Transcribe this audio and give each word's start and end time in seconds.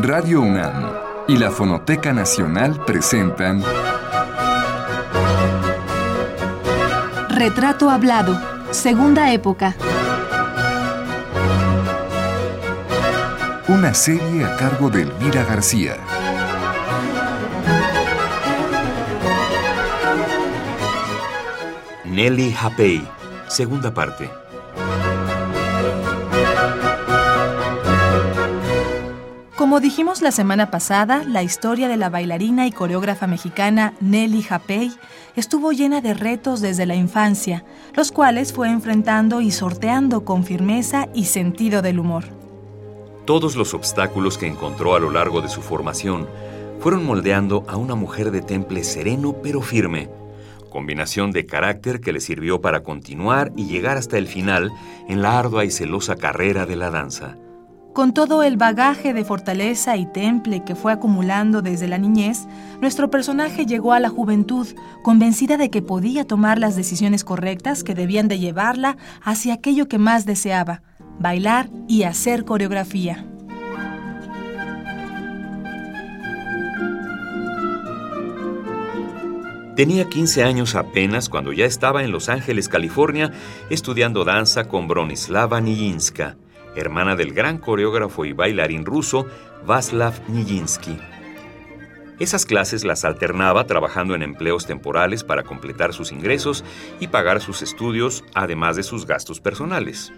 Radio 0.00 0.42
UNAM 0.42 0.92
y 1.26 1.36
la 1.38 1.50
Fonoteca 1.50 2.12
Nacional 2.12 2.84
presentan 2.84 3.64
Retrato 7.28 7.90
Hablado, 7.90 8.40
Segunda 8.70 9.32
Época. 9.32 9.74
Una 13.66 13.92
serie 13.92 14.44
a 14.44 14.56
cargo 14.56 14.88
de 14.88 15.02
Elvira 15.02 15.42
García. 15.42 15.96
Nelly 22.04 22.52
Japey, 22.52 23.04
segunda 23.48 23.92
parte. 23.92 24.30
Como 29.78 29.90
dijimos 29.90 30.22
la 30.22 30.32
semana 30.32 30.72
pasada, 30.72 31.22
la 31.22 31.44
historia 31.44 31.86
de 31.86 31.96
la 31.96 32.10
bailarina 32.10 32.66
y 32.66 32.72
coreógrafa 32.72 33.28
mexicana 33.28 33.94
Nelly 34.00 34.42
Japey 34.42 34.90
estuvo 35.36 35.70
llena 35.70 36.00
de 36.00 36.14
retos 36.14 36.60
desde 36.60 36.84
la 36.84 36.96
infancia, 36.96 37.64
los 37.94 38.10
cuales 38.10 38.52
fue 38.52 38.70
enfrentando 38.70 39.40
y 39.40 39.52
sorteando 39.52 40.24
con 40.24 40.42
firmeza 40.42 41.06
y 41.14 41.26
sentido 41.26 41.80
del 41.80 42.00
humor. 42.00 42.24
Todos 43.24 43.54
los 43.54 43.72
obstáculos 43.72 44.36
que 44.36 44.48
encontró 44.48 44.96
a 44.96 44.98
lo 44.98 45.12
largo 45.12 45.42
de 45.42 45.48
su 45.48 45.62
formación 45.62 46.26
fueron 46.80 47.06
moldeando 47.06 47.64
a 47.68 47.76
una 47.76 47.94
mujer 47.94 48.32
de 48.32 48.42
temple 48.42 48.82
sereno 48.82 49.36
pero 49.44 49.62
firme, 49.62 50.10
combinación 50.70 51.30
de 51.30 51.46
carácter 51.46 52.00
que 52.00 52.12
le 52.12 52.18
sirvió 52.18 52.60
para 52.60 52.82
continuar 52.82 53.52
y 53.54 53.66
llegar 53.66 53.96
hasta 53.96 54.18
el 54.18 54.26
final 54.26 54.72
en 55.08 55.22
la 55.22 55.38
ardua 55.38 55.64
y 55.64 55.70
celosa 55.70 56.16
carrera 56.16 56.66
de 56.66 56.74
la 56.74 56.90
danza. 56.90 57.36
Con 57.92 58.14
todo 58.14 58.42
el 58.44 58.56
bagaje 58.56 59.12
de 59.12 59.24
fortaleza 59.24 59.96
y 59.96 60.06
temple 60.06 60.62
que 60.64 60.74
fue 60.74 60.92
acumulando 60.92 61.62
desde 61.62 61.88
la 61.88 61.98
niñez, 61.98 62.46
nuestro 62.80 63.10
personaje 63.10 63.66
llegó 63.66 63.92
a 63.92 64.00
la 64.00 64.08
juventud 64.08 64.68
convencida 65.02 65.56
de 65.56 65.70
que 65.70 65.82
podía 65.82 66.24
tomar 66.24 66.58
las 66.58 66.76
decisiones 66.76 67.24
correctas 67.24 67.82
que 67.82 67.94
debían 67.94 68.28
de 68.28 68.38
llevarla 68.38 68.96
hacia 69.22 69.54
aquello 69.54 69.88
que 69.88 69.98
más 69.98 70.26
deseaba, 70.26 70.82
bailar 71.18 71.70
y 71.88 72.04
hacer 72.04 72.44
coreografía. 72.44 73.24
Tenía 79.78 80.08
15 80.08 80.42
años 80.42 80.74
apenas 80.74 81.28
cuando 81.28 81.52
ya 81.52 81.64
estaba 81.64 82.02
en 82.02 82.10
Los 82.10 82.28
Ángeles, 82.28 82.68
California, 82.68 83.30
estudiando 83.70 84.24
danza 84.24 84.66
con 84.66 84.88
Bronislava 84.88 85.60
Nijinska, 85.60 86.36
hermana 86.78 87.16
del 87.16 87.32
gran 87.32 87.58
coreógrafo 87.58 88.24
y 88.24 88.32
bailarín 88.32 88.84
ruso 88.84 89.26
Václav 89.66 90.14
Nijinsky. 90.28 90.98
Esas 92.18 92.46
clases 92.46 92.84
las 92.84 93.04
alternaba 93.04 93.64
trabajando 93.64 94.14
en 94.14 94.22
empleos 94.22 94.66
temporales 94.66 95.22
para 95.22 95.44
completar 95.44 95.92
sus 95.92 96.10
ingresos 96.10 96.64
y 96.98 97.08
pagar 97.08 97.40
sus 97.40 97.62
estudios, 97.62 98.24
además 98.34 98.76
de 98.76 98.82
sus 98.82 99.06
gastos 99.06 99.40
personales. 99.40 100.12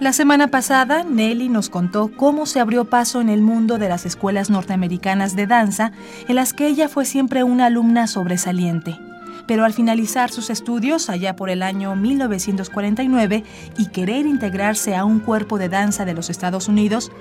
La 0.00 0.12
semana 0.12 0.48
pasada, 0.48 1.04
Nelly 1.04 1.48
nos 1.48 1.70
contó 1.70 2.10
cómo 2.16 2.46
se 2.46 2.58
abrió 2.58 2.86
paso 2.86 3.20
en 3.20 3.28
el 3.28 3.42
mundo 3.42 3.78
de 3.78 3.88
las 3.88 4.04
escuelas 4.04 4.50
norteamericanas 4.50 5.36
de 5.36 5.46
danza, 5.46 5.92
en 6.26 6.34
las 6.34 6.52
que 6.52 6.66
ella 6.66 6.88
fue 6.88 7.04
siempre 7.04 7.44
una 7.44 7.66
alumna 7.66 8.08
sobresaliente. 8.08 8.98
Pero 9.46 9.64
al 9.64 9.72
finalizar 9.72 10.30
sus 10.30 10.50
estudios, 10.50 11.10
allá 11.10 11.36
por 11.36 11.50
el 11.50 11.62
año 11.62 11.94
1949, 11.96 13.44
y 13.78 13.88
querer 13.88 14.26
integrarse 14.26 14.96
a 14.96 15.04
un 15.04 15.20
cuerpo 15.20 15.58
de 15.58 15.68
danza 15.68 16.04
de 16.04 16.14
los 16.14 16.30
Estados 16.30 16.68
Unidos, 16.68 17.12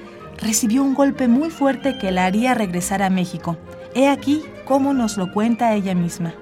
recibió 0.42 0.84
un 0.84 0.94
golpe 0.94 1.28
muy 1.28 1.50
fuerte 1.50 1.98
que 1.98 2.12
la 2.12 2.26
haría 2.26 2.54
regresar 2.54 3.02
a 3.02 3.10
México. 3.10 3.58
He 3.96 4.08
aquí 4.08 4.42
cómo 4.66 4.94
nos 4.94 5.18
lo 5.18 5.32
cuenta 5.32 5.76
ella 5.76 5.96
misma. 5.96 6.34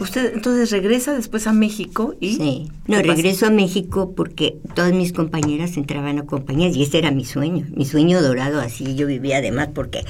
Usted 0.00 0.34
entonces 0.34 0.70
regresa 0.70 1.14
después 1.14 1.46
a 1.46 1.52
México 1.52 2.14
y... 2.20 2.36
Sí, 2.36 2.72
no, 2.86 3.00
regreso 3.00 3.46
a 3.46 3.50
México 3.50 4.12
porque 4.14 4.58
todas 4.74 4.92
mis 4.92 5.12
compañeras 5.14 5.78
entraban 5.78 6.18
a 6.18 6.26
compañías 6.26 6.76
y 6.76 6.82
ese 6.82 6.98
era 6.98 7.10
mi 7.10 7.24
sueño, 7.24 7.66
mi 7.74 7.86
sueño 7.86 8.20
dorado, 8.20 8.60
así 8.60 8.94
yo 8.96 9.06
vivía 9.06 9.38
además 9.38 9.70
porque 9.74 10.04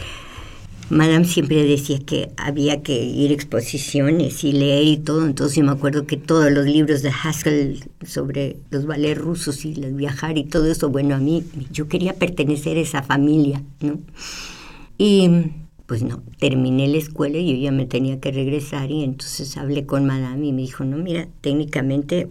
Madame 0.90 1.24
siempre 1.24 1.64
decía 1.64 1.98
que 1.98 2.30
había 2.36 2.82
que 2.82 3.02
ir 3.02 3.30
a 3.30 3.34
exposiciones 3.34 4.44
y 4.44 4.52
leer 4.52 4.84
y 4.84 4.96
todo, 4.98 5.24
entonces 5.24 5.56
yo 5.56 5.64
me 5.64 5.72
acuerdo 5.72 6.06
que 6.06 6.18
todos 6.18 6.52
los 6.52 6.66
libros 6.66 7.00
de 7.00 7.10
Haskell 7.10 7.82
sobre 8.06 8.58
los 8.70 8.84
ballets 8.84 9.20
rusos 9.20 9.64
y 9.64 9.74
los 9.74 9.96
viajar 9.96 10.36
y 10.36 10.44
todo 10.44 10.70
eso, 10.70 10.90
bueno, 10.90 11.14
a 11.14 11.18
mí 11.18 11.42
yo 11.72 11.88
quería 11.88 12.14
pertenecer 12.14 12.76
a 12.76 12.80
esa 12.80 13.02
familia, 13.02 13.62
¿no? 13.80 13.98
Y 14.98 15.30
pues 15.86 16.02
no, 16.02 16.22
terminé 16.38 16.86
la 16.88 16.98
escuela 16.98 17.38
y 17.38 17.50
yo 17.50 17.62
ya 17.62 17.72
me 17.72 17.86
tenía 17.86 18.20
que 18.20 18.30
regresar 18.30 18.90
y 18.90 19.04
entonces 19.04 19.56
hablé 19.56 19.86
con 19.86 20.04
Madame 20.06 20.46
y 20.46 20.52
me 20.52 20.62
dijo, 20.62 20.84
no, 20.84 20.98
mira, 20.98 21.28
técnicamente 21.40 22.28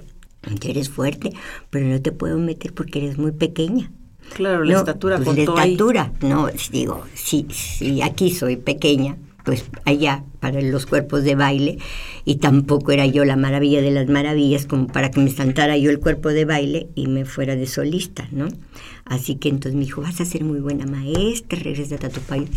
eres 0.63 0.89
fuerte, 0.89 1.33
pero 1.69 1.87
no 1.87 2.01
te 2.01 2.11
puedo 2.11 2.37
meter 2.37 2.73
porque 2.73 2.99
eres 2.99 3.17
muy 3.17 3.31
pequeña. 3.31 3.91
Claro, 4.35 4.63
la 4.63 4.77
estatura 4.77 5.17
pues, 5.17 5.37
La 5.47 5.61
ahí. 5.61 5.71
estatura, 5.73 6.11
no, 6.21 6.47
digo, 6.71 7.03
si, 7.13 7.45
si 7.49 8.01
aquí 8.01 8.31
soy 8.31 8.57
pequeña, 8.57 9.17
pues 9.43 9.65
allá 9.85 10.23
para 10.39 10.61
los 10.61 10.85
cuerpos 10.85 11.23
de 11.23 11.35
baile 11.35 11.77
y 12.25 12.35
tampoco 12.35 12.91
era 12.91 13.05
yo 13.05 13.25
la 13.25 13.35
maravilla 13.35 13.81
de 13.81 13.91
las 13.91 14.07
maravillas 14.07 14.65
como 14.65 14.87
para 14.87 15.11
que 15.11 15.19
me 15.19 15.29
saltara 15.29 15.77
yo 15.77 15.89
el 15.89 15.99
cuerpo 15.99 16.29
de 16.29 16.45
baile 16.45 16.87
y 16.95 17.07
me 17.07 17.25
fuera 17.25 17.55
de 17.55 17.67
solista, 17.67 18.27
¿no? 18.31 18.47
Así 19.05 19.35
que 19.35 19.49
entonces 19.49 19.75
me 19.75 19.85
dijo, 19.85 20.01
vas 20.01 20.21
a 20.21 20.25
ser 20.25 20.43
muy 20.45 20.59
buena 20.59 20.85
maestra, 20.85 21.59
regresa 21.59 21.95
a 21.95 22.09
tu 22.09 22.21
país. 22.21 22.49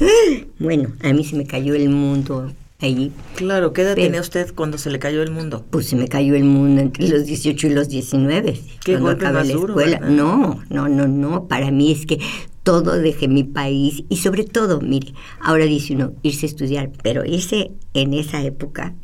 Bueno, 0.58 0.90
a 1.02 1.12
mí 1.12 1.24
se 1.24 1.36
me 1.36 1.44
cayó 1.44 1.74
el 1.74 1.88
mundo 1.88 2.52
allí. 2.80 3.12
Claro, 3.36 3.72
¿qué 3.72 3.82
edad 3.82 3.94
Pero- 3.94 4.06
tenía 4.06 4.20
usted 4.20 4.52
cuando 4.54 4.78
se 4.78 4.90
le 4.90 4.98
cayó 4.98 5.22
el 5.22 5.30
mundo? 5.30 5.64
Pues 5.70 5.86
se 5.86 5.96
me 5.96 6.08
cayó 6.08 6.34
el 6.34 6.44
mundo 6.44 6.80
entre 6.82 7.08
los 7.08 7.24
18 7.26 7.66
y 7.66 7.70
los 7.70 7.88
19. 7.88 8.60
Qué 8.84 8.92
cuando 8.92 9.08
golpe 9.10 9.24
más 9.30 9.46
la 9.48 9.54
duro, 9.54 9.68
escuela. 9.74 9.98
¿verdad? 10.00 10.14
No, 10.14 10.60
no, 10.70 10.88
no, 10.88 11.06
no. 11.08 11.48
Para 11.48 11.70
mí 11.70 11.90
es 11.92 12.06
que 12.06 12.18
todo 12.62 12.98
dejé 12.98 13.28
mi 13.28 13.44
país 13.44 14.04
y 14.08 14.16
sobre 14.16 14.44
todo, 14.44 14.80
mire, 14.80 15.14
ahora 15.40 15.64
dice 15.66 15.94
uno 15.94 16.12
irse 16.22 16.46
a 16.46 16.48
estudiar, 16.48 16.90
pero 17.02 17.24
irse 17.24 17.70
en 17.94 18.12
esa 18.12 18.42
época 18.42 18.94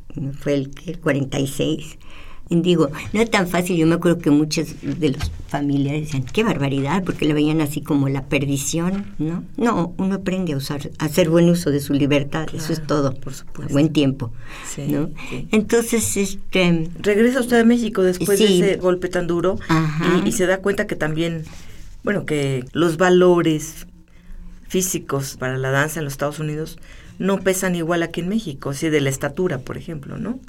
fue 0.40 0.54
el, 0.54 0.70
el 0.86 0.98
46. 1.00 1.98
Digo, 2.60 2.90
no 3.14 3.20
es 3.22 3.30
tan 3.30 3.48
fácil. 3.48 3.76
Yo 3.78 3.86
me 3.86 3.94
acuerdo 3.94 4.18
que 4.18 4.30
muchos 4.30 4.74
de 4.82 5.10
los 5.12 5.30
familiares 5.48 6.02
decían, 6.02 6.24
qué 6.24 6.44
barbaridad, 6.44 7.02
porque 7.04 7.24
lo 7.26 7.34
veían 7.34 7.60
así 7.62 7.80
como 7.80 8.08
la 8.08 8.26
perdición, 8.26 9.06
¿no? 9.18 9.42
No, 9.56 9.94
uno 9.96 10.16
aprende 10.16 10.52
a 10.52 10.56
usar, 10.58 10.90
a 10.98 11.06
hacer 11.06 11.30
buen 11.30 11.48
uso 11.48 11.70
de 11.70 11.80
su 11.80 11.94
libertad, 11.94 12.46
eso 12.54 12.72
es 12.72 12.86
todo, 12.86 13.14
por 13.14 13.32
supuesto. 13.34 13.72
buen 13.72 13.92
tiempo, 13.92 14.32
Sí, 14.68 14.82
¿no? 14.88 15.08
sí. 15.30 15.48
Entonces, 15.52 16.16
este, 16.16 16.90
Regresa 17.00 17.40
usted 17.40 17.60
a 17.60 17.64
México 17.64 18.02
después 18.02 18.38
Sí. 18.38 18.60
de 18.60 18.70
ese 18.72 18.80
golpe 18.80 19.08
tan 19.08 19.26
duro 19.26 19.58
y 20.26 20.32
se 20.32 20.46
da 20.46 20.58
cuenta 20.58 20.86
que 20.86 20.96
también, 20.96 21.44
bueno, 22.04 22.24
que 22.26 22.64
los 22.72 22.96
valores 22.96 23.86
físicos 24.68 25.36
para 25.38 25.58
la 25.58 25.70
danza 25.70 26.00
en 26.00 26.04
los 26.04 26.14
Estados 26.14 26.38
Unidos 26.38 26.78
no 27.18 27.38
pesan 27.38 27.74
igual 27.76 28.02
aquí 28.02 28.20
en 28.20 28.28
México, 28.28 28.70
así 28.70 28.88
de 28.88 29.00
la 29.00 29.10
estatura, 29.10 29.58
por 29.58 29.76
ejemplo, 29.76 30.16
¿no? 30.18 30.40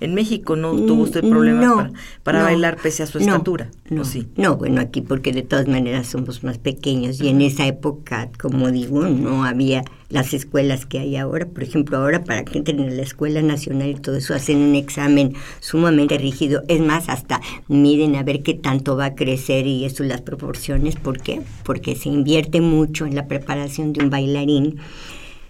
En 0.00 0.14
México 0.14 0.56
no 0.56 0.72
tuvo 0.74 1.02
usted 1.04 1.20
problemas 1.28 1.64
Mm, 1.64 1.68
No, 1.68 1.76
para, 1.76 1.92
para 2.22 2.38
no, 2.40 2.44
bailar 2.44 2.76
pese 2.76 3.02
a 3.02 3.06
su 3.06 3.18
estatura, 3.18 3.70
No, 3.88 4.02
¿o 4.02 4.04
sí? 4.04 4.28
no, 4.36 4.56
bueno, 4.56 4.80
aquí 4.80 5.00
porque 5.00 5.32
de 5.32 5.42
todas 5.42 5.68
maneras 5.68 6.06
somos 6.06 6.44
más 6.44 6.58
pequeños 6.58 7.20
y 7.20 7.28
en 7.28 7.40
esa 7.40 7.66
época, 7.66 8.28
como 8.38 8.70
digo, 8.70 9.06
no 9.08 9.44
había 9.44 9.84
las 10.08 10.34
escuelas 10.34 10.86
que 10.86 10.98
hay 11.00 11.16
ahora. 11.16 11.46
Por 11.46 11.62
ejemplo, 11.62 11.96
ahora 11.96 12.22
para 12.24 12.44
que 12.44 12.58
entren 12.58 12.80
a 12.80 12.90
la 12.90 13.02
Escuela 13.02 13.42
Nacional 13.42 13.88
y 13.90 13.94
todo 13.94 14.16
eso 14.16 14.34
hacen 14.34 14.58
un 14.58 14.74
examen 14.76 15.34
sumamente 15.60 16.16
rígido. 16.18 16.62
Es 16.68 16.80
más, 16.80 17.08
hasta 17.08 17.40
miden 17.68 18.14
a 18.16 18.22
ver 18.22 18.42
qué 18.42 18.54
tanto 18.54 18.96
va 18.96 19.06
a 19.06 19.14
crecer 19.14 19.66
y 19.66 19.84
eso 19.84 20.04
las 20.04 20.20
proporciones. 20.20 20.94
¿Por 20.96 21.20
qué? 21.20 21.42
Porque 21.64 21.96
se 21.96 22.08
invierte 22.08 22.60
mucho 22.60 23.06
en 23.06 23.14
la 23.16 23.26
preparación 23.26 23.92
de 23.92 24.04
un 24.04 24.10
bailarín. 24.10 24.76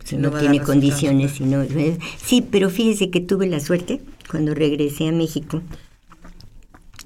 Si 0.05 0.17
No 0.17 0.31
tiene 0.31 0.61
condiciones, 0.61 1.33
si 1.33 1.45
no... 1.45 1.65
Sí, 2.25 2.41
pero 2.49 2.71
fíjese 2.71 3.11
que 3.11 3.21
tuve 3.21 3.49
la 3.49 3.59
suerte 3.61 4.01
cuando 4.31 4.55
regresé 4.55 5.09
a 5.09 5.13
México 5.13 5.63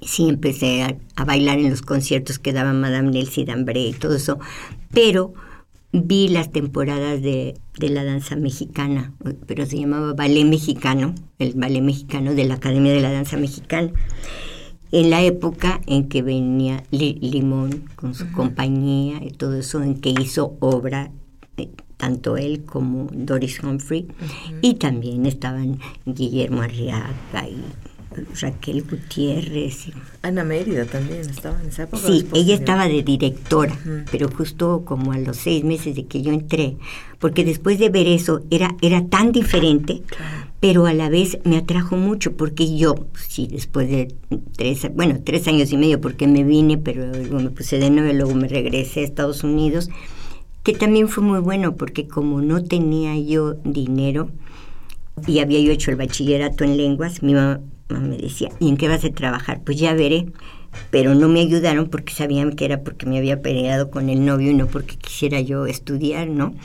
sí 0.01 0.27
empecé 0.27 0.83
a, 0.83 0.97
a 1.15 1.25
bailar 1.25 1.59
en 1.59 1.69
los 1.69 1.81
conciertos 1.81 2.39
que 2.39 2.53
daba 2.53 2.73
Madame 2.73 3.11
Nelsie 3.11 3.45
Dambré 3.45 3.81
y 3.87 3.93
todo 3.93 4.15
eso, 4.15 4.39
pero 4.91 5.33
vi 5.93 6.27
las 6.29 6.51
temporadas 6.51 7.21
de, 7.21 7.55
de 7.77 7.89
la 7.89 8.03
danza 8.03 8.35
mexicana, 8.35 9.13
pero 9.45 9.65
se 9.65 9.77
llamaba 9.77 10.13
ballet 10.13 10.45
mexicano, 10.45 11.13
el 11.37 11.53
ballet 11.53 11.81
mexicano 11.83 12.33
de 12.33 12.45
la 12.45 12.55
Academia 12.55 12.93
de 12.93 13.01
la 13.01 13.11
Danza 13.11 13.37
Mexicana, 13.37 13.91
en 14.93 15.09
la 15.09 15.21
época 15.21 15.81
en 15.85 16.09
que 16.09 16.21
venía 16.21 16.83
Li- 16.91 17.19
Limón 17.21 17.83
con 17.95 18.15
su 18.15 18.31
compañía 18.31 19.21
y 19.23 19.31
todo 19.31 19.55
eso, 19.57 19.83
en 19.83 19.99
que 20.01 20.09
hizo 20.09 20.57
obra 20.61 21.11
eh, 21.57 21.69
tanto 22.01 22.35
él 22.35 22.63
como 22.65 23.07
Doris 23.13 23.61
Humphrey, 23.63 24.07
y 24.61 24.73
también 24.73 25.27
estaban 25.27 25.77
Guillermo 26.03 26.63
Arriaga 26.63 27.47
y 27.47 27.61
Raquel 28.41 28.83
Gutiérrez. 28.89 29.91
Ana 30.23 30.43
Mérida 30.43 30.85
también 30.85 31.21
estaba 31.21 31.61
en 31.61 31.67
esa 31.67 31.83
época. 31.83 32.01
Sí, 32.05 32.25
ella 32.33 32.55
estaba 32.55 32.87
de 32.87 33.03
directora, 33.03 33.77
pero 34.11 34.29
justo 34.29 34.81
como 34.83 35.11
a 35.11 35.19
los 35.19 35.37
seis 35.37 35.63
meses 35.63 35.95
de 35.95 36.07
que 36.07 36.23
yo 36.23 36.33
entré, 36.33 36.75
porque 37.19 37.45
después 37.45 37.77
de 37.77 37.89
ver 37.89 38.07
eso 38.07 38.41
era, 38.49 38.75
era 38.81 39.05
tan 39.05 39.31
diferente, 39.31 40.01
pero 40.59 40.87
a 40.87 40.93
la 40.93 41.09
vez 41.09 41.37
me 41.43 41.57
atrajo 41.57 41.97
mucho, 41.97 42.35
porque 42.35 42.75
yo, 42.75 42.95
sí, 43.29 43.47
después 43.47 43.87
de 43.89 44.13
tres, 44.57 44.87
bueno, 44.95 45.19
tres 45.23 45.47
años 45.47 45.71
y 45.71 45.77
medio, 45.77 46.01
porque 46.01 46.27
me 46.27 46.43
vine, 46.43 46.79
pero 46.79 47.05
luego 47.05 47.39
me 47.39 47.51
puse 47.51 47.77
de 47.77 47.91
nuevo, 47.91 48.11
luego 48.11 48.33
me 48.33 48.47
regresé 48.47 49.01
a 49.01 49.03
Estados 49.03 49.43
Unidos, 49.43 49.89
que 50.63 50.73
también 50.73 51.07
fue 51.07 51.23
muy 51.23 51.39
bueno, 51.39 51.75
porque 51.75 52.07
como 52.07 52.41
no 52.41 52.63
tenía 52.63 53.17
yo 53.17 53.55
dinero, 53.63 54.29
y 55.27 55.39
había 55.39 55.59
yo 55.59 55.71
hecho 55.71 55.91
el 55.91 55.97
bachillerato 55.97 56.63
en 56.63 56.77
lenguas, 56.77 57.23
mi 57.23 57.33
mamá 57.33 57.59
me 57.89 58.17
decía, 58.17 58.49
¿y 58.59 58.69
en 58.69 58.77
qué 58.77 58.87
vas 58.87 59.03
a 59.03 59.09
trabajar? 59.11 59.61
Pues 59.63 59.77
ya 59.77 59.93
veré. 59.93 60.27
Pero 60.89 61.15
no 61.15 61.27
me 61.27 61.41
ayudaron 61.41 61.89
porque 61.89 62.13
sabían 62.13 62.55
que 62.55 62.63
era 62.63 62.81
porque 62.81 63.05
me 63.05 63.17
había 63.17 63.41
peleado 63.41 63.91
con 63.91 64.09
el 64.09 64.23
novio 64.23 64.51
y 64.51 64.53
no 64.53 64.67
porque 64.67 64.95
quisiera 64.95 65.41
yo 65.41 65.65
estudiar, 65.65 66.29
¿no? 66.29 66.55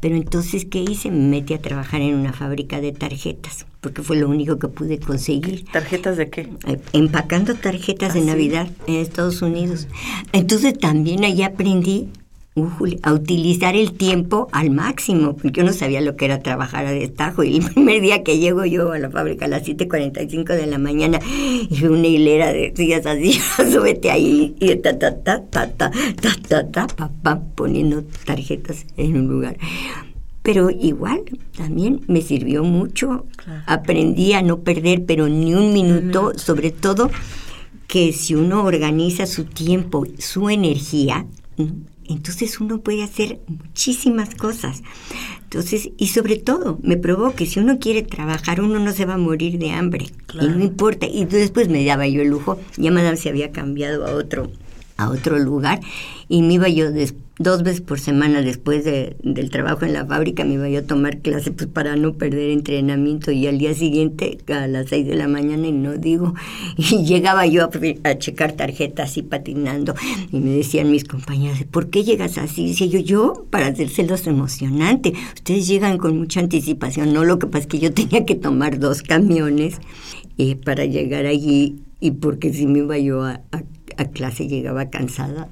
Pero 0.00 0.16
entonces, 0.16 0.66
¿qué 0.66 0.80
hice? 0.80 1.10
Me 1.10 1.28
metí 1.28 1.54
a 1.54 1.62
trabajar 1.62 2.02
en 2.02 2.14
una 2.14 2.34
fábrica 2.34 2.80
de 2.80 2.92
tarjetas, 2.92 3.66
porque 3.80 4.02
fue 4.02 4.16
lo 4.16 4.28
único 4.28 4.58
que 4.58 4.68
pude 4.68 4.98
conseguir. 4.98 5.64
¿Tarjetas 5.72 6.18
de 6.18 6.28
qué? 6.28 6.40
Eh, 6.66 6.78
empacando 6.92 7.54
tarjetas 7.54 8.12
de 8.12 8.20
¿Ah, 8.20 8.24
Navidad 8.24 8.68
en 8.86 8.96
Estados 8.96 9.40
Unidos. 9.40 9.88
Entonces 10.32 10.76
también 10.78 11.24
ahí 11.24 11.42
aprendí 11.42 12.08
a 13.02 13.12
utilizar 13.14 13.74
el 13.76 13.92
tiempo 13.92 14.48
al 14.52 14.70
máximo, 14.70 15.34
porque 15.34 15.60
yo 15.60 15.64
no 15.64 15.72
sabía 15.72 16.02
lo 16.02 16.16
que 16.16 16.26
era 16.26 16.40
trabajar 16.40 16.84
a 16.84 16.90
destajo. 16.90 17.42
Y 17.44 17.56
el 17.56 17.64
primer 17.64 18.02
día 18.02 18.22
que 18.22 18.38
llego 18.38 18.64
yo 18.66 18.92
a 18.92 18.98
la 18.98 19.10
fábrica 19.10 19.46
a 19.46 19.48
las 19.48 19.66
7.45 19.66 20.44
de 20.54 20.66
la 20.66 20.78
mañana, 20.78 21.18
y 21.70 21.84
una 21.84 22.06
hilera 22.06 22.52
de 22.52 22.72
sillas 22.76 23.06
así, 23.06 23.32
súbete 23.72 24.10
ahí, 24.10 24.54
y 24.60 24.76
ta, 24.76 24.98
ta, 24.98 25.16
ta, 25.16 25.42
ta, 25.44 25.70
ta, 25.70 25.90
ta, 25.90 26.36
ta, 26.48 26.70
ta, 26.70 26.86
pa, 26.88 27.10
pa, 27.22 27.40
poniendo 27.54 28.04
tarjetas 28.26 28.84
en 28.98 29.16
un 29.16 29.28
lugar. 29.28 29.56
Pero 30.42 30.70
igual, 30.70 31.22
también 31.56 32.00
me 32.08 32.20
sirvió 32.20 32.64
mucho. 32.64 33.26
Aprendí 33.66 34.32
a 34.34 34.42
no 34.42 34.58
perder, 34.58 35.04
pero 35.06 35.28
ni 35.28 35.54
un 35.54 35.72
minuto, 35.72 36.32
sobre 36.36 36.70
todo 36.70 37.10
que 37.86 38.12
si 38.12 38.34
uno 38.34 38.64
organiza 38.64 39.26
su 39.26 39.44
tiempo, 39.44 40.04
su 40.18 40.50
energía, 40.50 41.26
entonces 42.12 42.60
uno 42.60 42.80
puede 42.80 43.02
hacer 43.02 43.40
muchísimas 43.46 44.34
cosas. 44.34 44.82
Entonces, 45.42 45.90
y 45.98 46.08
sobre 46.08 46.36
todo, 46.36 46.78
me 46.82 46.96
probó 46.96 47.34
que 47.34 47.46
si 47.46 47.60
uno 47.60 47.78
quiere 47.78 48.02
trabajar, 48.02 48.60
uno 48.60 48.78
no 48.78 48.92
se 48.92 49.04
va 49.04 49.14
a 49.14 49.18
morir 49.18 49.58
de 49.58 49.70
hambre. 49.70 50.06
Y 50.40 50.48
no 50.48 50.64
importa. 50.64 51.06
Y 51.06 51.26
después 51.26 51.68
me 51.68 51.84
daba 51.84 52.06
yo 52.06 52.22
el 52.22 52.28
lujo. 52.28 52.58
Ya 52.76 52.90
Madame 52.90 53.16
se 53.16 53.28
había 53.28 53.52
cambiado 53.52 54.06
a 54.06 54.14
otro, 54.14 54.50
a 54.96 55.10
otro 55.10 55.38
lugar 55.38 55.80
y 56.28 56.42
me 56.42 56.54
iba 56.54 56.68
yo 56.68 56.90
dos 57.38 57.62
veces 57.62 57.80
por 57.80 57.98
semana 57.98 58.42
después 58.42 58.84
de, 58.84 59.16
del 59.22 59.50
trabajo 59.50 59.84
en 59.84 59.94
la 59.94 60.04
fábrica, 60.04 60.44
me 60.44 60.54
iba 60.54 60.68
yo 60.68 60.80
a 60.80 60.82
tomar 60.82 61.18
clase 61.18 61.50
pues 61.50 61.68
para 61.68 61.96
no 61.96 62.14
perder 62.14 62.50
entrenamiento. 62.50 63.30
Y 63.30 63.46
al 63.46 63.58
día 63.58 63.74
siguiente 63.74 64.38
a 64.48 64.66
las 64.66 64.88
seis 64.88 65.06
de 65.06 65.14
la 65.14 65.28
mañana 65.28 65.66
y 65.66 65.72
no 65.72 65.96
digo, 65.96 66.34
y 66.76 67.04
llegaba 67.04 67.46
yo 67.46 67.68
a, 68.04 68.18
checar 68.18 68.52
tarjetas 68.52 69.16
y 69.16 69.22
patinando. 69.22 69.94
Y 70.30 70.40
me 70.40 70.50
decían 70.50 70.90
mis 70.90 71.04
compañeras, 71.04 71.64
¿por 71.70 71.88
qué 71.90 72.04
llegas 72.04 72.38
así? 72.38 72.68
Decía 72.68 72.86
yo, 72.86 72.98
yo 72.98 73.46
para 73.50 73.66
hacérselos 73.66 74.26
emocionante, 74.26 75.12
ustedes 75.34 75.66
llegan 75.66 75.98
con 75.98 76.18
mucha 76.18 76.40
anticipación, 76.40 77.12
no 77.12 77.24
lo 77.24 77.38
que 77.38 77.46
pasa 77.46 77.60
es 77.60 77.66
que 77.66 77.78
yo 77.78 77.92
tenía 77.92 78.24
que 78.24 78.34
tomar 78.34 78.78
dos 78.78 79.02
camiones 79.02 79.78
eh, 80.38 80.56
para 80.56 80.84
llegar 80.84 81.26
allí 81.26 81.82
y 82.00 82.12
porque 82.12 82.52
si 82.52 82.66
me 82.66 82.80
iba 82.80 82.98
yo 82.98 83.24
a 83.24 83.40
clase 84.12 84.48
llegaba 84.48 84.90
cansada 84.90 85.48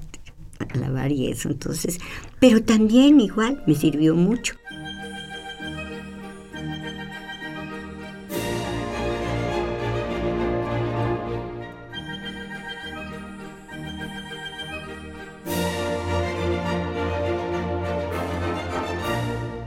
a 0.69 0.77
lavar 0.77 1.11
y 1.11 1.27
eso, 1.29 1.49
entonces, 1.49 1.99
pero 2.39 2.63
también 2.63 3.19
igual 3.19 3.63
me 3.67 3.75
sirvió 3.75 4.15
mucho. 4.15 4.55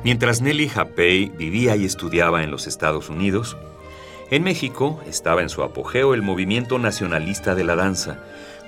Mientras 0.05 0.43
Nelly 0.43 0.69
Japey 0.69 1.31
vivía 1.31 1.76
y 1.76 1.87
estudiaba 1.87 2.44
en 2.44 2.50
los 2.50 2.67
Estados 2.67 3.08
Unidos, 3.08 3.56
en 4.31 4.43
México 4.43 5.00
estaba 5.06 5.41
en 5.41 5.49
su 5.49 5.62
apogeo 5.62 6.12
el 6.12 6.20
movimiento 6.20 6.79
nacionalista 6.79 7.55
de 7.55 7.64
la 7.64 7.75
danza, 7.75 8.19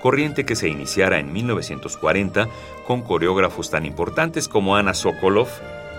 corriente 0.06 0.47
que 0.47 0.55
se 0.55 0.69
iniciara 0.69 1.19
en 1.19 1.32
1940 1.32 2.47
con 2.87 3.03
coreógrafos 3.03 3.70
tan 3.73 3.85
importantes 3.85 4.47
como 4.47 4.76
Ana 4.76 4.94
Sokolov, 4.94 5.49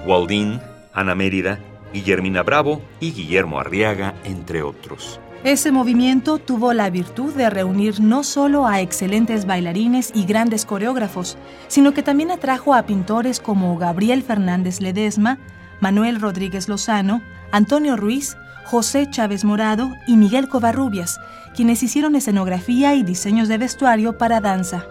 Waldín, 0.06 0.62
Ana 0.94 1.14
Mérida, 1.14 1.60
Guillermina 1.92 2.42
Bravo 2.42 2.82
y 3.02 3.12
Guillermo 3.12 3.60
Arriaga, 3.60 4.14
entre 4.24 4.64
otros. 4.64 5.20
Ese 5.44 5.74
movimiento 5.74 6.38
tuvo 6.38 6.72
la 6.72 6.90
virtud 6.90 7.34
de 7.34 7.50
reunir 7.50 8.00
no 8.00 8.24
solo 8.24 8.66
a 8.66 8.80
excelentes 8.80 9.46
bailarines 9.46 10.14
y 10.16 10.24
grandes 10.24 10.66
coreógrafos, 10.66 11.38
sino 11.68 11.94
que 11.94 12.02
también 12.02 12.32
atrajo 12.32 12.76
a 12.76 12.84
pintores 12.84 13.42
como 13.42 13.78
Gabriel 13.78 14.24
Fernández 14.24 14.80
Ledesma, 14.80 15.38
Manuel 15.82 16.22
Rodríguez 16.22 16.70
Lozano, 16.70 17.22
Antonio 17.52 17.98
Ruiz, 17.98 18.38
José 18.68 19.10
Chávez 19.10 19.46
Morado 19.46 19.96
y 20.08 20.18
Miguel 20.18 20.50
Covarrubias, 20.50 21.22
quienes 21.56 21.84
hicieron 21.84 22.18
escenografía 22.18 22.96
y 22.96 23.04
diseños 23.04 23.48
de 23.48 23.58
vestuario 23.58 24.18
para 24.18 24.42
danza. 24.42 24.86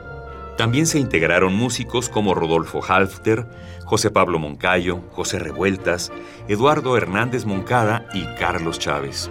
También 0.56 0.87
se 0.87 0.99
integraron 0.99 1.55
músicos 1.55 2.08
como 2.08 2.34
Rodolfo 2.34 2.81
Halfter, 2.82 3.46
José 3.84 4.11
Pablo 4.11 4.38
Moncayo, 4.38 5.02
José 5.11 5.38
Revueltas, 5.38 6.11
Eduardo 6.49 6.96
Hernández 6.96 7.44
Moncada 7.44 8.06
y 8.14 8.25
Carlos 8.38 8.78
Chávez. 8.78 9.31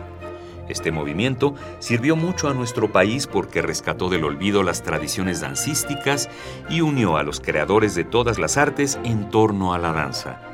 Este 0.69 0.91
movimiento 0.91 1.55
sirvió 1.79 2.15
mucho 2.15 2.47
a 2.47 2.53
nuestro 2.53 2.91
país 2.91 3.25
porque 3.25 3.63
rescató 3.63 4.09
del 4.09 4.25
olvido 4.25 4.61
las 4.61 4.83
tradiciones 4.83 5.41
dancísticas 5.41 6.29
y 6.69 6.81
unió 6.81 7.17
a 7.17 7.23
los 7.23 7.39
creadores 7.39 7.95
de 7.95 8.03
todas 8.03 8.37
las 8.37 8.57
artes 8.57 8.99
en 9.03 9.31
torno 9.31 9.73
a 9.73 9.79
la 9.79 9.91
danza. 9.91 10.44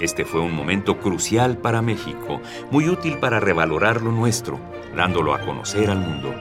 Este 0.00 0.24
fue 0.24 0.40
un 0.40 0.54
momento 0.54 0.98
crucial 0.98 1.58
para 1.58 1.82
México, 1.82 2.40
muy 2.70 2.88
útil 2.88 3.18
para 3.18 3.38
revalorar 3.38 4.00
lo 4.00 4.12
nuestro, 4.12 4.58
dándolo 4.96 5.34
a 5.34 5.40
conocer 5.40 5.90
al 5.90 5.98
mundo. 5.98 6.34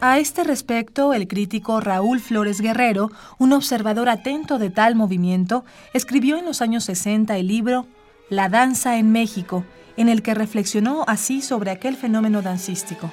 A 0.00 0.18
este 0.18 0.42
respecto, 0.42 1.14
el 1.14 1.28
crítico 1.28 1.80
Raúl 1.80 2.20
Flores 2.20 2.60
Guerrero, 2.60 3.10
un 3.38 3.52
observador 3.52 4.08
atento 4.08 4.58
de 4.58 4.70
tal 4.70 4.96
movimiento, 4.96 5.64
escribió 5.94 6.36
en 6.36 6.44
los 6.44 6.62
años 6.62 6.84
60 6.84 7.36
el 7.36 7.46
libro 7.46 7.86
La 8.28 8.48
danza 8.48 8.98
en 8.98 9.12
México, 9.12 9.64
en 9.96 10.08
el 10.08 10.22
que 10.22 10.34
reflexionó 10.34 11.04
así 11.06 11.42
sobre 11.42 11.70
aquel 11.70 11.96
fenómeno 11.96 12.42
dancístico. 12.42 13.10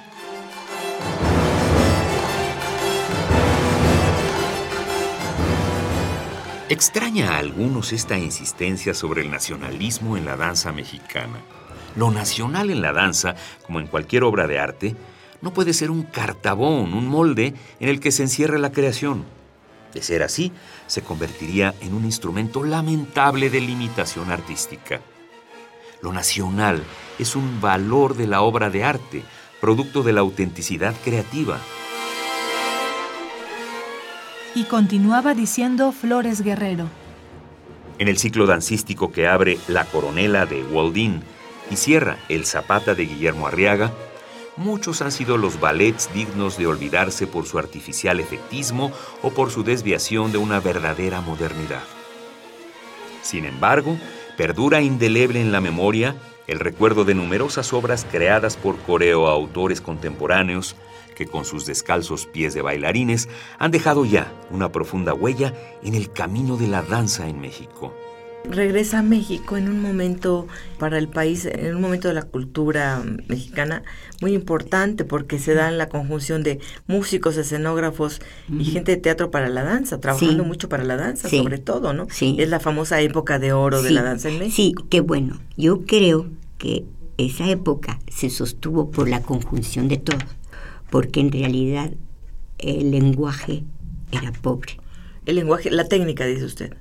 Extraña 6.73 7.35
a 7.35 7.37
algunos 7.37 7.93
esta 7.93 8.17
insistencia 8.17 8.95
sobre 8.95 9.21
el 9.21 9.29
nacionalismo 9.29 10.17
en 10.17 10.25
la 10.25 10.37
danza 10.37 10.71
mexicana. 10.71 11.39
Lo 11.95 12.09
nacional 12.09 12.71
en 12.71 12.81
la 12.81 12.91
danza, 12.91 13.35
como 13.63 13.79
en 13.79 13.85
cualquier 13.85 14.23
obra 14.23 14.47
de 14.47 14.57
arte, 14.57 14.95
no 15.41 15.53
puede 15.53 15.73
ser 15.73 15.91
un 15.91 16.01
cartabón, 16.01 16.95
un 16.95 17.07
molde 17.07 17.53
en 17.79 17.89
el 17.89 17.99
que 17.99 18.11
se 18.11 18.23
encierre 18.23 18.57
la 18.57 18.71
creación. 18.71 19.23
De 19.93 20.01
ser 20.01 20.23
así, 20.23 20.51
se 20.87 21.03
convertiría 21.03 21.75
en 21.79 21.93
un 21.93 22.05
instrumento 22.05 22.63
lamentable 22.63 23.51
de 23.51 23.61
limitación 23.61 24.31
artística. 24.31 24.99
Lo 26.01 26.11
nacional 26.11 26.83
es 27.19 27.35
un 27.35 27.61
valor 27.61 28.15
de 28.15 28.25
la 28.25 28.41
obra 28.41 28.71
de 28.71 28.83
arte, 28.83 29.23
producto 29.61 30.01
de 30.01 30.13
la 30.13 30.21
autenticidad 30.21 30.95
creativa. 31.03 31.59
Y 34.55 34.65
continuaba 34.65 35.33
diciendo 35.33 35.91
Flores 35.91 36.41
Guerrero. 36.41 36.85
En 37.97 38.07
el 38.07 38.19
ciclo 38.19 38.45
dancístico 38.45 39.11
que 39.11 39.27
abre 39.27 39.57
La 39.67 39.85
Coronela 39.85 40.45
de 40.45 40.63
Waldín 40.63 41.23
y 41.71 41.75
cierra 41.75 42.17
El 42.29 42.45
Zapata 42.45 42.93
de 42.93 43.05
Guillermo 43.05 43.47
Arriaga, 43.47 43.91
muchos 44.55 45.01
han 45.01 45.11
sido 45.11 45.37
los 45.37 45.59
ballets 45.59 46.13
dignos 46.13 46.57
de 46.59 46.67
olvidarse 46.67 47.25
por 47.25 47.47
su 47.47 47.57
artificial 47.57 48.19
efectismo 48.19 48.91
o 49.23 49.31
por 49.31 49.49
su 49.49 49.63
desviación 49.63 50.31
de 50.31 50.37
una 50.37 50.59
verdadera 50.59 51.21
modernidad. 51.21 51.83
Sin 53.23 53.45
embargo, 53.45 53.97
perdura 54.37 54.81
indeleble 54.81 55.41
en 55.41 55.51
la 55.51 55.61
memoria 55.61 56.15
el 56.45 56.59
recuerdo 56.59 57.05
de 57.05 57.15
numerosas 57.15 57.73
obras 57.73 58.05
creadas 58.11 58.55
por 58.55 58.77
coreo 58.79 59.27
autores 59.27 59.81
contemporáneos 59.81 60.75
que 61.13 61.27
con 61.27 61.45
sus 61.45 61.65
descalzos 61.65 62.25
pies 62.25 62.53
de 62.53 62.61
bailarines 62.61 63.29
han 63.59 63.71
dejado 63.71 64.05
ya 64.05 64.31
una 64.51 64.71
profunda 64.71 65.13
huella 65.13 65.53
en 65.83 65.95
el 65.95 66.11
camino 66.11 66.57
de 66.57 66.67
la 66.67 66.81
danza 66.81 67.27
en 67.27 67.39
México. 67.39 67.93
regresa 68.45 68.99
a 68.99 69.03
México 69.03 69.55
en 69.55 69.69
un 69.69 69.81
momento 69.81 70.47
para 70.77 70.97
el 70.97 71.07
país, 71.07 71.45
en 71.45 71.75
un 71.75 71.81
momento 71.81 72.09
de 72.09 72.13
la 72.13 72.23
cultura 72.23 73.01
mexicana 73.27 73.83
muy 74.21 74.33
importante 74.33 75.05
porque 75.05 75.39
se 75.39 75.53
da 75.53 75.71
la 75.71 75.87
conjunción 75.87 76.43
de 76.43 76.59
músicos, 76.87 77.37
escenógrafos 77.37 78.21
y 78.49 78.65
gente 78.65 78.95
de 78.95 78.97
teatro 78.97 79.31
para 79.31 79.47
la 79.47 79.63
danza, 79.63 79.99
trabajando 79.99 80.43
mucho 80.43 80.67
para 80.67 80.83
la 80.83 80.97
danza 80.97 81.29
sobre 81.29 81.57
todo, 81.57 81.93
¿no? 81.93 82.07
Sí. 82.09 82.35
Es 82.37 82.49
la 82.49 82.59
famosa 82.59 82.99
época 82.99 83.39
de 83.39 83.53
oro 83.53 83.81
de 83.81 83.91
la 83.91 84.03
danza 84.03 84.29
en 84.29 84.39
México. 84.39 84.55
Sí, 84.55 84.75
qué 84.89 84.99
bueno. 84.99 85.39
Yo 85.55 85.85
creo 85.85 86.27
que 86.57 86.85
esa 87.17 87.49
época 87.49 87.99
se 88.07 88.29
sostuvo 88.29 88.89
por 88.91 89.07
la 89.07 89.21
conjunción 89.21 89.87
de 89.87 89.97
todo, 89.97 90.17
porque 90.93 91.21
en 91.21 91.31
realidad 91.31 91.91
el 92.59 92.91
lenguaje 92.91 93.63
era 94.11 94.31
pobre. 94.31 94.77
El 95.25 95.37
lenguaje, 95.37 95.71
la 95.71 95.85
técnica, 95.85 96.23
dice 96.23 96.45
usted. 96.45 96.73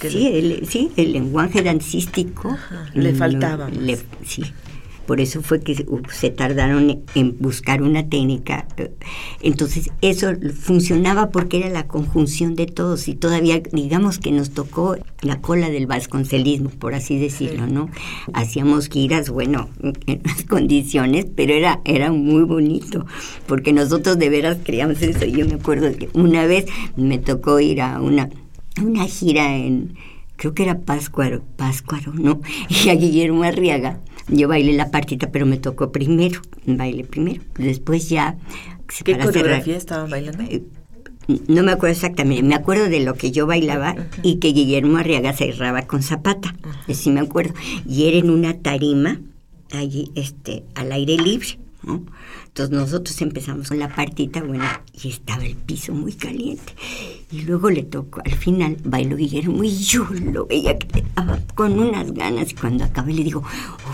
sí, 0.00 0.26
el, 0.26 0.66
sí, 0.66 0.90
el 0.96 1.12
lenguaje 1.12 1.62
dancístico. 1.62 2.58
le 2.92 3.14
faltaba. 3.14 3.70
sí, 4.24 4.42
por 5.06 5.20
eso 5.20 5.40
fue 5.40 5.60
que 5.60 5.86
se 6.12 6.30
tardaron 6.30 7.04
en 7.14 7.36
buscar 7.38 7.82
una 7.82 8.08
técnica. 8.08 8.66
Entonces, 9.40 9.90
eso 10.02 10.32
funcionaba 10.60 11.30
porque 11.30 11.58
era 11.58 11.70
la 11.70 11.86
conjunción 11.86 12.54
de 12.56 12.66
todos 12.66 13.06
y 13.08 13.14
todavía, 13.14 13.62
digamos 13.72 14.18
que 14.18 14.32
nos 14.32 14.50
tocó 14.50 14.96
la 15.22 15.40
cola 15.40 15.70
del 15.70 15.86
vasconcelismo, 15.86 16.70
por 16.70 16.94
así 16.94 17.18
decirlo, 17.18 17.66
¿no? 17.66 17.88
Hacíamos 18.32 18.88
giras, 18.88 19.30
bueno, 19.30 19.68
en 20.06 20.20
las 20.24 20.42
condiciones, 20.44 21.26
pero 21.34 21.54
era, 21.54 21.80
era 21.84 22.10
muy 22.12 22.42
bonito, 22.42 23.06
porque 23.46 23.72
nosotros 23.72 24.18
de 24.18 24.28
veras 24.28 24.58
creíamos 24.64 25.00
eso. 25.02 25.24
Yo 25.24 25.46
me 25.46 25.54
acuerdo 25.54 25.96
que 25.96 26.08
una 26.14 26.46
vez 26.46 26.66
me 26.96 27.18
tocó 27.18 27.60
ir 27.60 27.80
a 27.80 28.00
una, 28.00 28.28
una 28.82 29.04
gira 29.06 29.56
en, 29.56 29.94
creo 30.36 30.52
que 30.52 30.64
era 30.64 30.80
Páscuaro, 30.80 31.42
Páscuaro, 31.56 32.12
¿no? 32.12 32.40
Y 32.68 32.88
a 32.88 32.94
Guillermo 32.94 33.44
Arriaga 33.44 34.00
yo 34.28 34.48
bailé 34.48 34.72
la 34.72 34.90
partita, 34.90 35.30
pero 35.30 35.46
me 35.46 35.58
tocó 35.58 35.92
primero, 35.92 36.40
bailé 36.66 37.04
primero. 37.04 37.42
Después 37.56 38.08
ya... 38.08 38.36
¿Qué 39.04 39.18
coreografía 39.18 39.76
estaban 39.76 40.10
bailando? 40.10 40.42
Eh, 40.44 40.62
no 41.48 41.64
me 41.64 41.72
acuerdo 41.72 41.94
exactamente, 41.94 42.42
me 42.42 42.54
acuerdo 42.54 42.88
de 42.88 43.00
lo 43.00 43.14
que 43.14 43.32
yo 43.32 43.46
bailaba 43.46 43.96
y 44.22 44.36
que 44.36 44.52
Guillermo 44.52 44.98
Arriaga 44.98 45.32
cerraba 45.32 45.82
con 45.82 46.02
Zapata, 46.02 46.54
sí 46.88 47.10
me 47.10 47.20
acuerdo. 47.20 47.54
Y 47.84 48.06
era 48.06 48.18
en 48.18 48.30
una 48.30 48.54
tarima, 48.54 49.20
allí, 49.72 50.10
este, 50.14 50.62
al 50.74 50.92
aire 50.92 51.16
libre. 51.16 51.58
Entonces 52.56 52.74
nosotros 52.74 53.20
empezamos 53.20 53.68
con 53.68 53.78
la 53.78 53.94
partita, 53.94 54.42
bueno, 54.42 54.64
y 54.94 55.10
estaba 55.10 55.44
el 55.44 55.56
piso 55.56 55.92
muy 55.92 56.14
caliente. 56.14 56.72
Y 57.30 57.42
luego 57.42 57.68
le 57.68 57.82
tocó, 57.82 58.22
al 58.24 58.32
final 58.32 58.78
bailó 58.82 59.14
Guillermo 59.14 59.62
y 59.62 59.76
yo 59.76 60.06
lo 60.32 60.46
veía 60.46 60.78
que 60.78 61.00
estaba 61.00 61.38
con 61.54 61.78
unas 61.78 62.14
ganas. 62.14 62.52
Y 62.52 62.54
cuando 62.54 62.84
acabé 62.84 63.12
le 63.12 63.24
digo, 63.24 63.42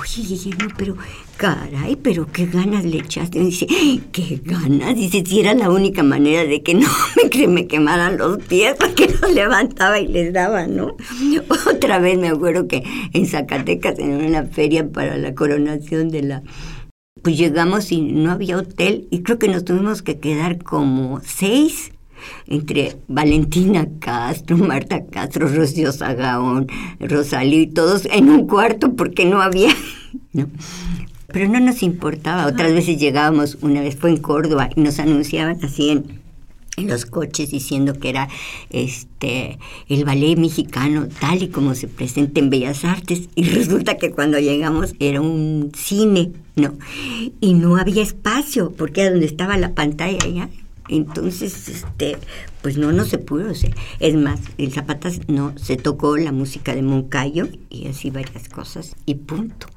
oye 0.00 0.22
Guillermo, 0.22 0.72
pero 0.78 0.96
caray, 1.38 1.96
pero 1.96 2.30
qué 2.30 2.46
ganas 2.46 2.84
le 2.84 2.98
echaste. 2.98 3.40
Y 3.40 3.46
dice, 3.46 3.66
qué 4.12 4.40
ganas. 4.44 4.94
Dice, 4.94 5.24
si 5.26 5.40
era 5.40 5.54
la 5.54 5.68
única 5.68 6.04
manera 6.04 6.44
de 6.44 6.62
que 6.62 6.74
no 6.74 6.86
me, 7.36 7.48
me 7.48 7.66
quemaran 7.66 8.16
los 8.16 8.38
pies, 8.44 8.76
porque 8.78 9.08
los 9.08 9.34
levantaba 9.34 9.98
y 9.98 10.06
les 10.06 10.32
daba, 10.32 10.68
¿no? 10.68 10.94
Otra 11.68 11.98
vez 11.98 12.16
me 12.16 12.28
acuerdo 12.28 12.68
que 12.68 12.84
en 13.12 13.26
Zacatecas, 13.26 13.98
en 13.98 14.24
una 14.24 14.44
feria 14.44 14.88
para 14.88 15.16
la 15.16 15.34
coronación 15.34 16.10
de 16.10 16.22
la 16.22 16.42
pues 17.22 17.38
llegamos 17.38 17.92
y 17.92 18.00
no 18.00 18.32
había 18.32 18.58
hotel 18.58 19.06
y 19.10 19.22
creo 19.22 19.38
que 19.38 19.48
nos 19.48 19.64
tuvimos 19.64 20.02
que 20.02 20.18
quedar 20.18 20.62
como 20.62 21.20
seis 21.24 21.92
entre 22.46 22.96
Valentina 23.08 23.88
Castro, 24.00 24.56
Marta 24.56 25.04
Castro, 25.06 25.48
Rocío 25.48 25.92
Sagaón, 25.92 26.68
Rosalío 27.00 27.60
y 27.60 27.66
todos 27.66 28.06
en 28.06 28.28
un 28.28 28.46
cuarto 28.46 28.94
porque 28.94 29.24
no 29.24 29.42
había, 29.42 29.70
¿no? 30.32 30.48
Pero 31.28 31.48
no 31.48 31.60
nos 31.60 31.82
importaba. 31.82 32.46
Otras 32.46 32.72
veces 32.74 32.98
llegábamos, 32.98 33.56
una 33.62 33.80
vez 33.80 33.96
fue 33.96 34.10
en 34.10 34.18
Córdoba 34.18 34.68
y 34.76 34.80
nos 34.80 34.98
anunciaban 34.98 35.58
así 35.64 35.90
en, 35.90 36.21
en 36.76 36.88
los 36.88 37.04
coches 37.06 37.50
diciendo 37.50 37.98
que 37.98 38.08
era 38.08 38.28
este 38.70 39.58
el 39.88 40.04
ballet 40.04 40.36
mexicano 40.36 41.08
tal 41.20 41.42
y 41.42 41.48
como 41.48 41.74
se 41.74 41.86
presenta 41.86 42.40
en 42.40 42.50
Bellas 42.50 42.84
Artes 42.84 43.28
y 43.34 43.44
resulta 43.44 43.98
que 43.98 44.10
cuando 44.10 44.38
llegamos 44.38 44.94
era 44.98 45.20
un 45.20 45.72
cine, 45.76 46.32
¿no? 46.56 46.74
Y 47.40 47.54
no 47.54 47.76
había 47.76 48.02
espacio 48.02 48.72
porque 48.72 49.02
era 49.02 49.10
donde 49.10 49.26
estaba 49.26 49.56
la 49.56 49.74
pantalla 49.74 50.26
ya. 50.26 50.48
Entonces, 50.88 51.68
este, 51.68 52.18
pues 52.60 52.76
no, 52.76 52.92
no 52.92 53.04
se 53.04 53.18
pudo. 53.18 53.50
hacer. 53.50 53.74
es 54.00 54.14
más, 54.14 54.40
el 54.58 54.72
Zapatas 54.72 55.20
no 55.28 55.56
se 55.56 55.76
tocó 55.76 56.16
la 56.16 56.32
música 56.32 56.74
de 56.74 56.82
Moncayo 56.82 57.48
y 57.70 57.86
así 57.86 58.10
varias 58.10 58.48
cosas 58.48 58.96
y 59.06 59.14
punto. 59.14 59.68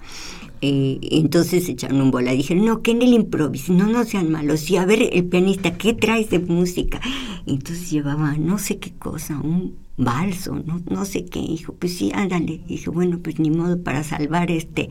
Eh, 0.62 1.00
entonces 1.12 1.68
echaron 1.70 2.02
un 2.02 2.12
bola. 2.12 2.32
Dijeron, 2.32 2.66
no, 2.66 2.82
que 2.82 2.92
en 2.92 3.02
el 3.02 3.14
improviso, 3.14 3.74
no, 3.74 3.88
no 3.88 4.04
sean 4.04 4.32
malos. 4.32 4.70
Y 4.70 4.78
a 4.78 4.86
ver, 4.86 5.10
el 5.12 5.26
pianista, 5.26 5.78
¿qué 5.78 5.94
traes 5.94 6.30
de 6.30 6.40
música? 6.40 7.02
Entonces 7.46 7.92
llevaba 7.92 8.36
no 8.38 8.58
sé 8.58 8.78
qué 8.80 8.92
cosa, 8.94 9.40
un 9.40 9.85
balso, 9.98 10.56
no, 10.66 10.82
no 10.90 11.06
sé 11.06 11.26
qué. 11.26 11.40
Dijo, 11.40 11.74
pues 11.74 11.98
sí, 11.98 12.12
ándale. 12.14 12.62
Dije, 12.68 12.90
bueno, 12.90 13.20
pues 13.24 13.40
ni 13.40 13.50
modo 13.50 13.82
para 13.82 14.04
salvar 14.04 14.52
este 14.52 14.90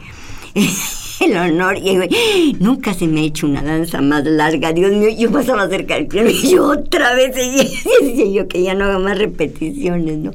el 1.20 1.36
honor. 1.36 1.76
Y 1.78 2.56
nunca 2.60 2.94
se 2.94 3.06
me 3.06 3.20
ha 3.20 3.24
hecho 3.24 3.46
una 3.46 3.62
danza 3.62 4.00
más 4.00 4.24
larga. 4.24 4.72
Dios 4.72 4.92
mío, 4.92 5.10
yo 5.16 5.30
pasaba 5.30 5.68
cerca 5.68 5.94
del 5.94 6.06
piano 6.06 6.30
y 6.30 6.50
yo 6.50 6.68
otra 6.68 7.14
vez 7.14 7.34
decía 7.34 8.26
yo 8.30 8.48
que 8.48 8.62
ya 8.62 8.74
no 8.74 8.84
haga 8.84 8.98
más 8.98 9.18
repeticiones, 9.18 10.18
¿no? 10.18 10.32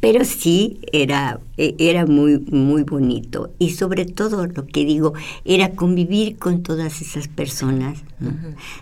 Pero 0.00 0.24
sí 0.24 0.78
era, 0.92 1.40
e, 1.56 1.74
era 1.78 2.06
muy, 2.06 2.38
muy 2.38 2.84
bonito. 2.84 3.50
Y 3.58 3.70
sobre 3.70 4.06
todo 4.06 4.46
lo 4.46 4.66
que 4.66 4.84
digo, 4.84 5.14
era 5.44 5.70
convivir 5.72 6.36
con 6.36 6.62
todas 6.62 7.02
esas 7.02 7.28
personas. 7.28 7.98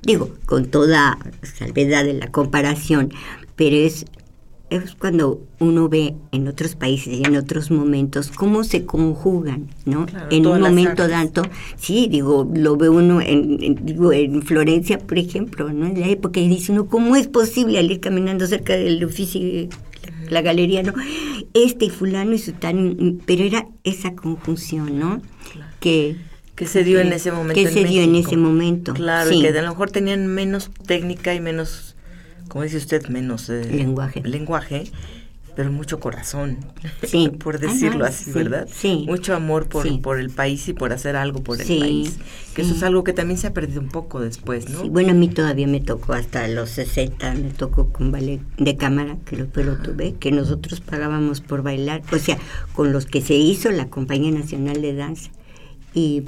Digo, 0.03 0.31
con 0.47 0.67
toda 0.67 1.19
salvedad 1.43 2.05
de 2.05 2.15
la 2.15 2.27
comparación, 2.33 3.13
pero 3.55 3.77
es 3.77 4.05
es 4.71 4.95
cuando 4.95 5.41
uno 5.61 5.89
ve 5.89 6.15
en 6.33 6.49
otros 6.49 6.75
países 6.75 7.19
y 7.19 7.23
en 7.25 7.37
otros 7.37 7.71
momentos 7.71 8.31
cómo 8.31 8.65
se 8.65 8.85
conjugan, 8.85 9.69
¿no? 9.85 10.07
en 10.31 10.47
un 10.47 10.61
momento 10.61 11.09
tanto, 11.09 11.43
sí, 11.77 12.09
digo, 12.11 12.49
lo 12.55 12.77
ve 12.77 12.89
uno 12.89 13.21
en, 13.21 13.85
digo, 13.85 14.13
en 14.13 14.43
Florencia, 14.43 14.99
por 14.99 15.19
ejemplo, 15.19 15.73
¿no? 15.73 15.87
En 15.87 16.01
la 16.01 16.09
época 16.09 16.41
y 16.41 16.49
dice 16.49 16.73
uno, 16.73 16.87
¿cómo 16.87 17.17
es 17.17 17.29
posible 17.29 17.79
al 17.79 17.91
ir 17.91 18.01
caminando 18.01 18.47
cerca 18.47 18.75
del 18.75 19.03
oficio, 19.05 19.69
la 20.29 20.43
galería, 20.43 20.83
¿no? 20.83 20.95
Este 21.55 21.87
y 21.87 21.91
fulano 21.91 22.35
y 22.35 22.39
sutano, 22.39 22.95
pero 23.27 23.45
era 23.45 23.67
esa 23.85 24.15
conjunción, 24.15 24.99
¿no? 24.99 25.23
Que 25.81 26.17
que 26.59 26.67
se 26.67 26.83
dio 26.83 26.99
en 26.99 27.13
ese 27.13 27.31
momento. 27.31 27.55
Que 27.55 27.69
se 27.71 27.85
dio 27.85 28.03
en 28.03 28.17
ese 28.17 28.37
momento. 28.37 28.93
Claro, 28.93 29.31
y 29.31 29.41
que 29.43 29.49
a 29.57 29.63
lo 29.63 29.69
mejor 29.69 29.93
tenían 29.93 30.27
menos 30.27 30.73
técnica 30.89 31.33
y 31.33 31.41
menos 31.41 31.88
como 32.49 32.65
dice 32.65 32.79
usted, 32.79 33.07
menos 33.09 33.49
eh, 33.49 33.65
lenguaje. 33.71 34.23
lenguaje, 34.23 34.91
pero 35.59 35.73
mucho 35.73 35.99
corazón, 35.99 36.59
sí. 37.05 37.31
por 37.39 37.59
decirlo 37.59 38.05
así, 38.05 38.31
¿verdad? 38.31 38.69
Sí. 38.73 39.05
Mucho 39.09 39.35
amor 39.35 39.69
por, 39.69 40.01
por 40.01 40.21
el 40.21 40.31
país 40.31 40.69
y 40.69 40.73
por 40.73 40.93
hacer 40.93 41.17
algo 41.17 41.43
por 41.43 41.61
el 41.61 41.67
país. 41.67 42.19
Que 42.55 42.63
eso 42.63 42.75
es 42.75 42.83
algo 42.85 43.03
que 43.03 43.13
también 43.13 43.39
se 43.39 43.49
ha 43.49 43.53
perdido 43.53 43.81
un 43.81 43.89
poco 43.89 44.21
después, 44.21 44.69
¿no? 44.71 44.89
bueno, 44.89 45.11
a 45.11 45.15
mí 45.15 45.29
todavía 45.29 45.67
me 45.67 45.81
tocó 45.81 46.13
hasta 46.13 46.47
los 46.47 46.71
60, 46.71 47.35
me 47.35 47.51
tocó 47.51 47.93
con 47.93 48.13
ballet 48.13 48.41
de 48.57 48.77
cámara, 48.77 49.17
que 49.25 49.37
después 49.37 49.67
lo 49.67 49.79
tuve, 49.79 50.15
que 50.15 50.31
nosotros 50.31 50.81
pagábamos 50.81 51.41
por 51.41 51.63
bailar, 51.63 52.03
o 52.13 52.19
sea, 52.19 52.39
con 52.73 52.93
los 52.93 53.07
que 53.07 53.21
se 53.21 53.35
hizo 53.35 53.73
la 53.73 53.89
Compañía 53.89 54.31
Nacional 54.31 54.81
de 54.81 54.95
Danza. 54.95 55.31
Y 55.93 56.23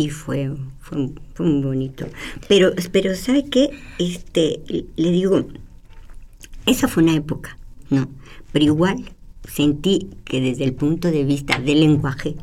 y 0.00 0.08
fue, 0.08 0.50
fue, 0.80 1.10
muy 1.38 1.62
bonito. 1.62 2.06
Pero, 2.48 2.72
pero 2.90 3.14
¿sabe 3.14 3.44
qué? 3.44 3.70
Este, 3.98 4.60
le 4.96 5.10
digo, 5.10 5.46
esa 6.64 6.88
fue 6.88 7.02
una 7.02 7.14
época, 7.14 7.58
¿no? 7.90 8.08
Pero 8.50 8.64
igual 8.64 9.04
sentí 9.46 10.08
que 10.24 10.40
desde 10.40 10.64
el 10.64 10.72
punto 10.72 11.10
de 11.10 11.24
vista 11.24 11.58
del 11.58 11.80
lenguaje, 11.80 12.36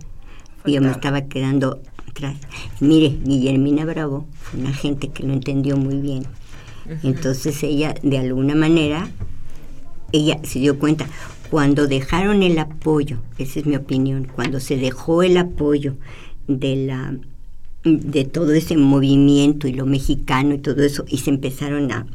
yo 0.68 0.82
me 0.82 0.92
estaba 0.92 1.22
quedando 1.24 1.82
atrás. 2.08 2.38
Mire, 2.80 3.18
Guillermina 3.24 3.86
Bravo 3.86 4.28
fue 4.40 4.60
una 4.60 4.74
gente 4.74 5.08
que 5.08 5.24
lo 5.24 5.34
entendió 5.34 5.78
muy 5.78 5.98
bien. 6.00 6.28
Entonces 7.02 7.64
ella, 7.64 7.96
de 8.04 8.20
alguna 8.20 8.54
manera, 8.54 9.10
ella 10.12 10.40
se 10.44 10.60
dio 10.60 10.78
cuenta, 10.78 11.08
cuando 11.50 11.88
dejaron 11.88 12.44
el 12.44 12.60
apoyo, 12.60 13.18
esa 13.40 13.60
es 13.62 13.66
mi 13.66 13.76
opinión, 13.76 14.26
cuando 14.26 14.60
se 14.60 14.78
dejó 14.78 15.24
el 15.24 15.38
apoyo 15.38 15.96
de 16.48 16.76
la 16.76 17.18
de 17.88 18.26
todo 18.26 18.54
ese 18.54 18.78
movimiento 18.78 19.68
y 19.68 19.74
lo 19.74 19.86
mexicano 19.86 20.56
y 20.56 20.60
todo 20.60 20.84
eso, 20.84 21.06
y 21.08 21.20
se 21.20 21.30
empezaron 21.30 21.92
a 21.92 22.06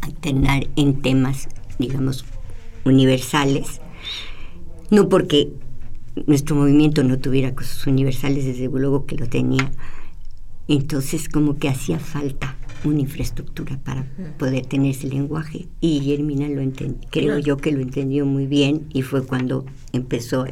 alternar 0.00 0.68
en 0.76 1.02
temas, 1.02 1.48
digamos, 1.78 2.24
universales, 2.84 3.80
no 4.90 5.08
porque 5.08 5.52
nuestro 6.26 6.56
movimiento 6.56 7.04
no 7.04 7.18
tuviera 7.18 7.54
cosas 7.54 7.86
universales, 7.86 8.44
desde 8.44 8.68
luego 8.68 9.06
que 9.06 9.16
lo 9.16 9.28
tenía, 9.28 9.70
entonces 10.68 11.28
como 11.28 11.58
que 11.58 11.68
hacía 11.68 11.98
falta 11.98 12.56
una 12.84 13.00
infraestructura 13.00 13.78
para 13.82 14.06
poder 14.38 14.66
tener 14.66 14.92
ese 14.92 15.08
lenguaje. 15.08 15.68
Y 15.80 16.00
Germina 16.00 16.48
lo 16.48 16.60
entendió, 16.60 17.08
creo 17.10 17.38
yo 17.38 17.56
que 17.56 17.72
lo 17.72 17.80
entendió 17.80 18.26
muy 18.26 18.46
bien 18.46 18.86
y 18.92 19.02
fue 19.02 19.26
cuando 19.26 19.64
empezó 19.92 20.44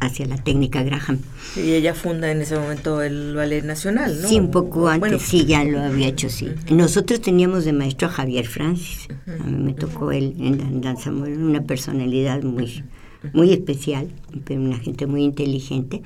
hacia 0.00 0.26
la 0.26 0.36
técnica 0.36 0.82
Graham. 0.82 1.18
Y 1.56 1.72
ella 1.72 1.94
funda 1.94 2.30
en 2.30 2.42
ese 2.42 2.58
momento 2.58 3.02
el 3.02 3.34
Ballet 3.34 3.64
Nacional, 3.64 4.20
¿no? 4.20 4.28
Sí, 4.28 4.38
un 4.38 4.50
poco 4.50 4.88
antes, 4.88 5.22
sí, 5.22 5.44
ya 5.44 5.64
lo 5.64 5.80
había 5.80 6.08
hecho, 6.08 6.28
sí. 6.28 6.48
Nosotros 6.70 7.20
teníamos 7.20 7.64
de 7.64 7.72
maestro 7.72 8.08
a 8.08 8.10
Javier 8.10 8.46
Francis. 8.46 9.08
A 9.26 9.44
mí 9.44 9.62
me 9.62 9.74
tocó 9.74 10.12
él 10.12 10.34
en 10.38 10.80
danza 10.80 11.10
una 11.10 11.62
personalidad 11.62 12.42
muy, 12.42 12.84
muy 13.32 13.52
especial, 13.52 14.08
pero 14.44 14.60
una 14.60 14.78
gente 14.78 15.06
muy 15.06 15.22
inteligente 15.22 16.02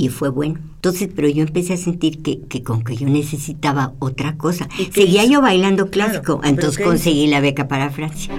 y 0.00 0.08
fue 0.08 0.28
bueno. 0.28 0.58
Entonces, 0.76 1.08
pero 1.14 1.28
yo 1.28 1.42
empecé 1.42 1.74
a 1.74 1.76
sentir 1.76 2.22
que, 2.22 2.40
que 2.42 2.62
con 2.62 2.82
que 2.82 2.96
yo 2.96 3.08
necesitaba 3.08 3.94
otra 3.98 4.36
cosa. 4.36 4.68
Seguía 4.92 5.24
yo 5.24 5.40
bailando 5.40 5.90
clásico, 5.90 6.40
entonces 6.44 6.84
conseguí 6.84 7.26
la 7.26 7.40
beca 7.40 7.68
para 7.68 7.90
Francia. 7.90 8.34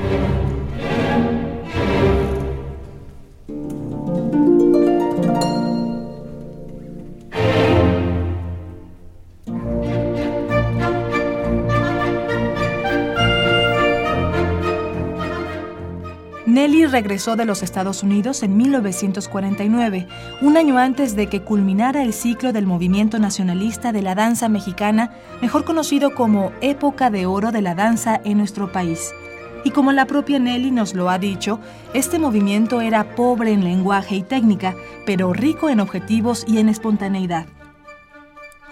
Nelly 16.53 16.85
regresó 16.85 17.35
de 17.35 17.45
los 17.45 17.63
Estados 17.63 18.03
Unidos 18.03 18.43
en 18.43 18.55
1949, 18.55 20.07
un 20.39 20.55
año 20.55 20.77
antes 20.77 21.15
de 21.15 21.25
que 21.25 21.41
culminara 21.41 22.03
el 22.03 22.13
ciclo 22.13 22.53
del 22.53 22.67
movimiento 22.67 23.17
nacionalista 23.17 23.91
de 23.91 24.03
la 24.03 24.13
danza 24.13 24.49
mexicana, 24.49 25.09
mejor 25.41 25.65
conocido 25.65 26.13
como 26.13 26.51
Época 26.61 27.09
de 27.09 27.25
Oro 27.25 27.51
de 27.51 27.63
la 27.63 27.73
Danza 27.73 28.21
en 28.23 28.37
nuestro 28.37 28.71
país. 28.71 29.15
Y 29.63 29.71
como 29.71 29.93
la 29.93 30.05
propia 30.05 30.37
Nelly 30.37 30.69
nos 30.69 30.93
lo 30.93 31.09
ha 31.09 31.17
dicho, 31.17 31.59
este 31.95 32.19
movimiento 32.19 32.81
era 32.81 33.15
pobre 33.15 33.51
en 33.51 33.63
lenguaje 33.63 34.17
y 34.17 34.21
técnica, 34.21 34.75
pero 35.07 35.33
rico 35.33 35.71
en 35.71 35.79
objetivos 35.79 36.45
y 36.47 36.59
en 36.59 36.69
espontaneidad. 36.69 37.47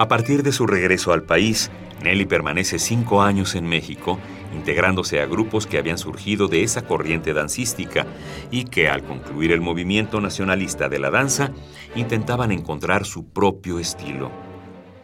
A 0.01 0.07
partir 0.07 0.41
de 0.41 0.51
su 0.51 0.65
regreso 0.65 1.13
al 1.13 1.21
país, 1.21 1.69
Nelly 2.03 2.25
permanece 2.25 2.79
cinco 2.79 3.21
años 3.21 3.53
en 3.53 3.67
México 3.67 4.17
integrándose 4.51 5.21
a 5.21 5.27
grupos 5.27 5.67
que 5.67 5.77
habían 5.77 5.99
surgido 5.99 6.47
de 6.47 6.63
esa 6.63 6.81
corriente 6.87 7.33
dancística 7.33 8.07
y 8.49 8.63
que 8.63 8.89
al 8.89 9.03
concluir 9.03 9.51
el 9.51 9.61
movimiento 9.61 10.19
nacionalista 10.19 10.89
de 10.89 10.97
la 10.97 11.11
danza 11.11 11.51
intentaban 11.93 12.51
encontrar 12.51 13.05
su 13.05 13.25
propio 13.25 13.77
estilo. 13.77 14.31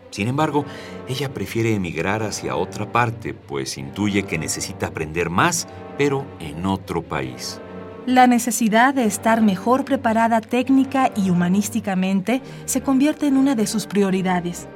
Sin 0.09 0.29
embargo, 0.29 0.65
ella 1.07 1.31
prefiere 1.31 1.75
emigrar 1.75 2.23
hacia 2.23 2.55
otra 2.55 2.91
parte, 2.91 3.35
pues 3.35 3.77
intuye 3.77 4.23
que 4.23 4.39
necesita 4.39 4.87
aprender 4.87 5.29
más, 5.29 5.67
pero 5.99 6.25
en 6.39 6.65
otro 6.65 7.03
país. 7.03 7.61
La 8.07 8.25
necesidad 8.25 8.95
de 8.95 9.05
estar 9.05 9.43
mejor 9.43 9.85
preparada 9.85 10.41
técnica 10.41 11.11
y 11.15 11.29
humanísticamente 11.29 12.41
se 12.65 12.81
convierte 12.81 13.27
en 13.27 13.37
una 13.37 13.53
de 13.53 13.67
sus 13.67 13.85
prioridades. 13.85 14.67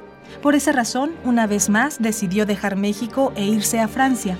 Por 0.41 0.55
esa 0.55 0.71
razón, 0.71 1.11
una 1.23 1.47
vez 1.47 1.69
más 1.69 2.01
decidió 2.01 2.45
dejar 2.45 2.75
México 2.75 3.31
e 3.35 3.45
irse 3.45 3.79
a 3.79 3.87
Francia, 3.87 4.37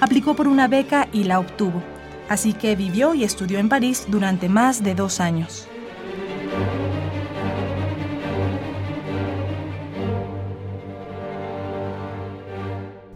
aplicó 0.00 0.34
por 0.34 0.48
una 0.48 0.68
beca 0.68 1.08
y 1.12 1.24
la 1.24 1.38
obtuvo. 1.38 1.82
Así 2.28 2.52
que 2.52 2.74
vivió 2.74 3.14
y 3.14 3.22
estudió 3.22 3.58
en 3.58 3.68
París 3.68 4.06
durante 4.08 4.48
más 4.48 4.82
de 4.82 4.94
dos 4.94 5.20
años. 5.20 5.68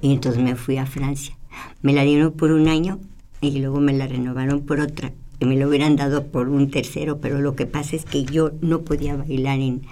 Y 0.00 0.12
entonces 0.12 0.42
me 0.42 0.54
fui 0.54 0.78
a 0.78 0.86
Francia. 0.86 1.36
Me 1.82 1.92
la 1.92 2.02
dieron 2.02 2.32
por 2.32 2.52
un 2.52 2.68
año 2.68 2.98
y 3.40 3.58
luego 3.58 3.80
me 3.80 3.92
la 3.92 4.06
renovaron 4.06 4.60
por 4.60 4.80
otra. 4.80 5.12
Y 5.40 5.46
me 5.46 5.56
lo 5.56 5.68
hubieran 5.68 5.96
dado 5.96 6.26
por 6.26 6.48
un 6.48 6.70
tercero, 6.70 7.18
pero 7.20 7.40
lo 7.40 7.56
que 7.56 7.66
pasa 7.66 7.96
es 7.96 8.04
que 8.04 8.24
yo 8.24 8.52
no 8.60 8.82
podía 8.82 9.16
bailar 9.16 9.58
en, 9.58 9.82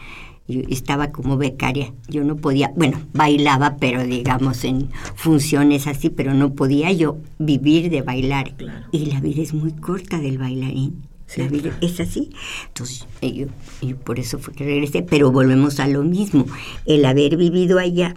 yo 0.49 0.63
estaba 0.69 1.13
como 1.13 1.37
becaria, 1.37 1.93
yo 2.09 2.25
no 2.25 2.37
podía, 2.37 2.73
bueno, 2.75 2.99
bailaba, 3.13 3.77
pero 3.77 4.03
digamos 4.03 4.65
en 4.65 4.91
funciones 5.15 5.87
así, 5.87 6.09
pero 6.09 6.33
no 6.33 6.55
podía 6.55 6.91
yo 6.93 7.19
vivir 7.39 7.91
de 7.91 8.01
bailar. 8.01 8.55
Y 8.91 9.07
la 9.07 9.21
vida 9.21 9.43
es 9.43 9.53
muy 9.53 9.73
corta 9.73 10.19
del 10.19 10.39
bailarín. 10.39 11.03
la 11.37 11.49
vida 11.49 11.77
es 11.83 12.01
así. 12.01 12.31
Entonces, 12.69 13.07
yo, 13.21 13.97
por 13.99 14.19
eso 14.19 14.39
fue 14.39 14.55
que 14.55 14.65
regresé, 14.65 15.03
pero 15.03 15.31
volvemos 15.31 15.81
a 15.81 15.87
lo 15.87 16.03
mismo. 16.03 16.47
El 16.87 17.05
haber 17.05 17.37
vivido 17.37 17.79
allá 17.79 18.15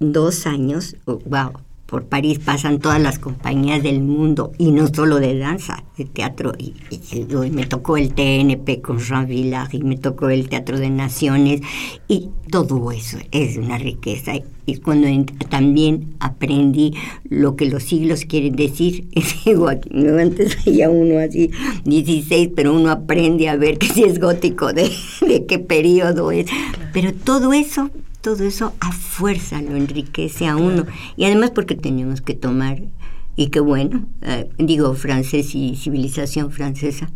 dos 0.00 0.46
años, 0.46 0.96
wow, 1.06 1.52
por 1.86 2.06
París 2.06 2.38
pasan 2.38 2.78
todas 2.78 3.00
las 3.00 3.18
compañías 3.18 3.82
del 3.82 4.00
mundo 4.00 4.52
y 4.58 4.72
no 4.72 4.88
solo 4.88 5.20
de 5.20 5.38
danza, 5.38 5.84
de 5.98 6.04
teatro. 6.04 6.52
Y, 6.58 6.74
me 7.50 7.66
tocó 7.66 7.96
el 7.96 8.14
TNP 8.14 8.80
con 8.80 8.98
Jean 8.98 9.26
Villard 9.26 9.74
y 9.74 9.82
me 9.82 9.96
tocó 9.96 10.28
el 10.28 10.48
Teatro 10.48 10.78
de 10.78 10.90
Naciones 10.90 11.60
y 12.08 12.30
todo 12.50 12.90
eso 12.90 13.18
es 13.30 13.56
una 13.56 13.78
riqueza. 13.78 14.32
Y 14.66 14.76
cuando 14.78 15.08
también 15.50 16.14
aprendí 16.20 16.94
lo 17.28 17.54
que 17.54 17.66
los 17.66 17.82
siglos 17.82 18.24
quieren 18.24 18.56
decir, 18.56 19.06
digo 19.44 19.68
aquí, 19.68 19.90
antes 20.06 20.64
veía 20.64 20.88
uno 20.88 21.18
así, 21.18 21.50
16, 21.84 22.50
pero 22.56 22.74
uno 22.74 22.90
aprende 22.90 23.48
a 23.48 23.56
ver 23.56 23.78
que 23.78 23.88
si 23.88 24.04
es 24.04 24.18
gótico, 24.18 24.72
de 24.72 24.90
qué 25.46 25.58
periodo 25.58 26.32
es. 26.32 26.46
Pero 26.92 27.12
todo 27.12 27.52
eso 27.52 27.90
todo 28.24 28.42
eso 28.44 28.72
a 28.80 28.90
fuerza 28.90 29.60
lo 29.60 29.76
enriquece 29.76 30.46
a 30.46 30.56
uno. 30.56 30.86
Y 31.14 31.26
además 31.26 31.50
porque 31.50 31.74
tenemos 31.74 32.22
que 32.22 32.32
tomar, 32.32 32.82
y 33.36 33.48
qué 33.48 33.60
bueno, 33.60 34.06
eh, 34.22 34.48
digo 34.56 34.94
francés 34.94 35.54
y 35.54 35.76
civilización 35.76 36.50
francesa. 36.50 37.10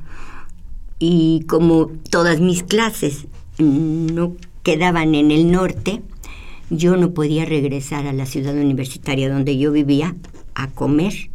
Y 0.99 1.45
como 1.49 1.87
todas 2.11 2.41
mis 2.41 2.63
clases 2.63 3.27
no 3.59 4.37
quedaban 4.63 5.15
en 5.15 5.31
el 5.31 5.51
norte, 5.51 6.03
yo 6.69 6.99
no 6.99 7.13
podía 7.13 7.47
regresar 7.47 8.07
a 8.07 8.13
la 8.13 8.27
ciudad 8.27 8.55
universitaria 8.55 9.33
donde 9.33 9.57
yo 9.57 9.73
vivía 9.73 10.15
a 10.55 10.69
comer, 10.69 11.31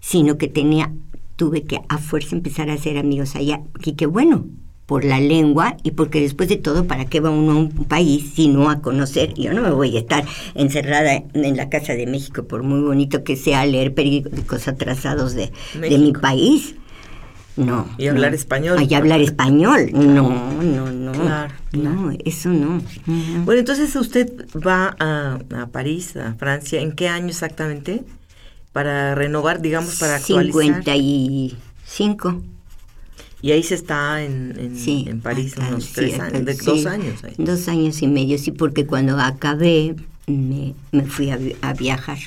sino 0.00 0.38
que 0.38 0.48
tenía, 0.48 0.92
tuve 1.36 1.62
que 1.62 1.78
a 1.88 1.98
fuerza 1.98 2.34
empezar 2.34 2.68
a 2.68 2.74
hacer 2.74 2.98
amigos 2.98 3.36
allá. 3.36 3.62
Y 3.84 3.92
qué 3.92 4.06
bueno, 4.06 4.46
por 4.90 5.04
la 5.04 5.20
lengua 5.20 5.76
y 5.84 5.92
porque 5.92 6.20
después 6.20 6.48
de 6.48 6.56
todo, 6.56 6.88
¿para 6.88 7.04
qué 7.04 7.20
va 7.20 7.30
uno 7.30 7.52
a 7.52 7.54
un 7.54 7.70
país 7.70 8.32
si 8.34 8.48
no 8.48 8.70
a 8.70 8.80
conocer? 8.80 9.34
Yo 9.34 9.52
no 9.52 9.62
me 9.62 9.70
voy 9.70 9.96
a 9.96 10.00
estar 10.00 10.24
encerrada 10.56 11.22
en 11.32 11.56
la 11.56 11.68
Casa 11.68 11.92
de 11.92 12.08
México, 12.08 12.42
por 12.42 12.64
muy 12.64 12.80
bonito 12.80 13.22
que 13.22 13.36
sea 13.36 13.64
leer 13.66 13.94
periódicos 13.94 14.66
atrasados 14.66 15.34
de, 15.34 15.52
de 15.80 15.96
mi 15.96 16.12
país. 16.12 16.74
No. 17.56 17.88
Y 17.98 18.08
hablar 18.08 18.34
español. 18.34 18.84
Y 18.88 18.92
hablar 18.94 19.20
español. 19.20 19.90
No, 19.94 20.60
no, 20.60 20.90
no. 20.90 21.12
Claro, 21.12 21.54
No, 21.70 22.10
eso 22.24 22.48
no. 22.48 22.82
Bueno, 23.44 23.60
entonces 23.60 23.94
usted 23.94 24.44
va 24.56 24.96
a, 24.98 25.38
a, 25.54 25.66
París, 25.68 26.16
a 26.16 26.34
Francia, 26.34 26.80
¿en 26.80 26.96
qué 26.96 27.06
año 27.06 27.28
exactamente? 27.28 28.02
Para 28.72 29.14
renovar, 29.14 29.62
digamos, 29.62 30.00
para 30.00 30.16
actualizar. 30.16 30.82
55. 30.82 32.42
Y 33.42 33.52
ahí 33.52 33.62
se 33.62 33.74
está 33.74 34.22
en, 34.22 34.54
en, 34.58 35.20
París 35.20 35.54
unos 35.56 35.92
tres 35.92 36.18
años, 36.18 36.44
de, 36.44 36.54
dos 36.54 36.86
años. 36.86 37.20
Dos 37.38 37.68
años 37.68 38.02
y 38.02 38.06
medio, 38.06 38.36
sí, 38.38 38.50
porque 38.50 38.86
cuando 38.86 39.18
acabé 39.18 39.94
me, 40.26 40.74
me 40.92 41.04
fui 41.04 41.30
a, 41.30 41.72
viajar. 41.72 42.18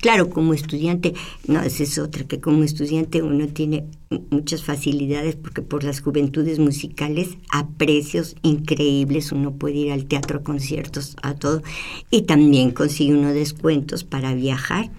Claro, 0.00 0.30
como 0.30 0.54
estudiante, 0.54 1.14
no, 1.48 1.60
esa 1.62 1.82
es 1.82 1.98
otra, 1.98 2.24
que 2.24 2.40
como 2.40 2.62
estudiante 2.62 3.22
uno 3.22 3.48
tiene 3.48 3.86
muchas 4.30 4.62
facilidades 4.62 5.34
porque 5.34 5.62
por 5.62 5.82
las 5.82 6.00
juventudes 6.00 6.60
musicales 6.60 7.36
a 7.50 7.66
precios 7.66 8.36
increíbles 8.42 9.32
uno 9.32 9.52
puede 9.54 9.76
ir 9.76 9.92
al 9.92 10.04
teatro, 10.04 10.44
conciertos, 10.44 11.16
a 11.22 11.34
todo, 11.34 11.62
y 12.10 12.22
también 12.22 12.70
consigue 12.70 13.14
unos 13.14 13.34
descuentos 13.34 14.04
para 14.04 14.32
viajar 14.34 14.90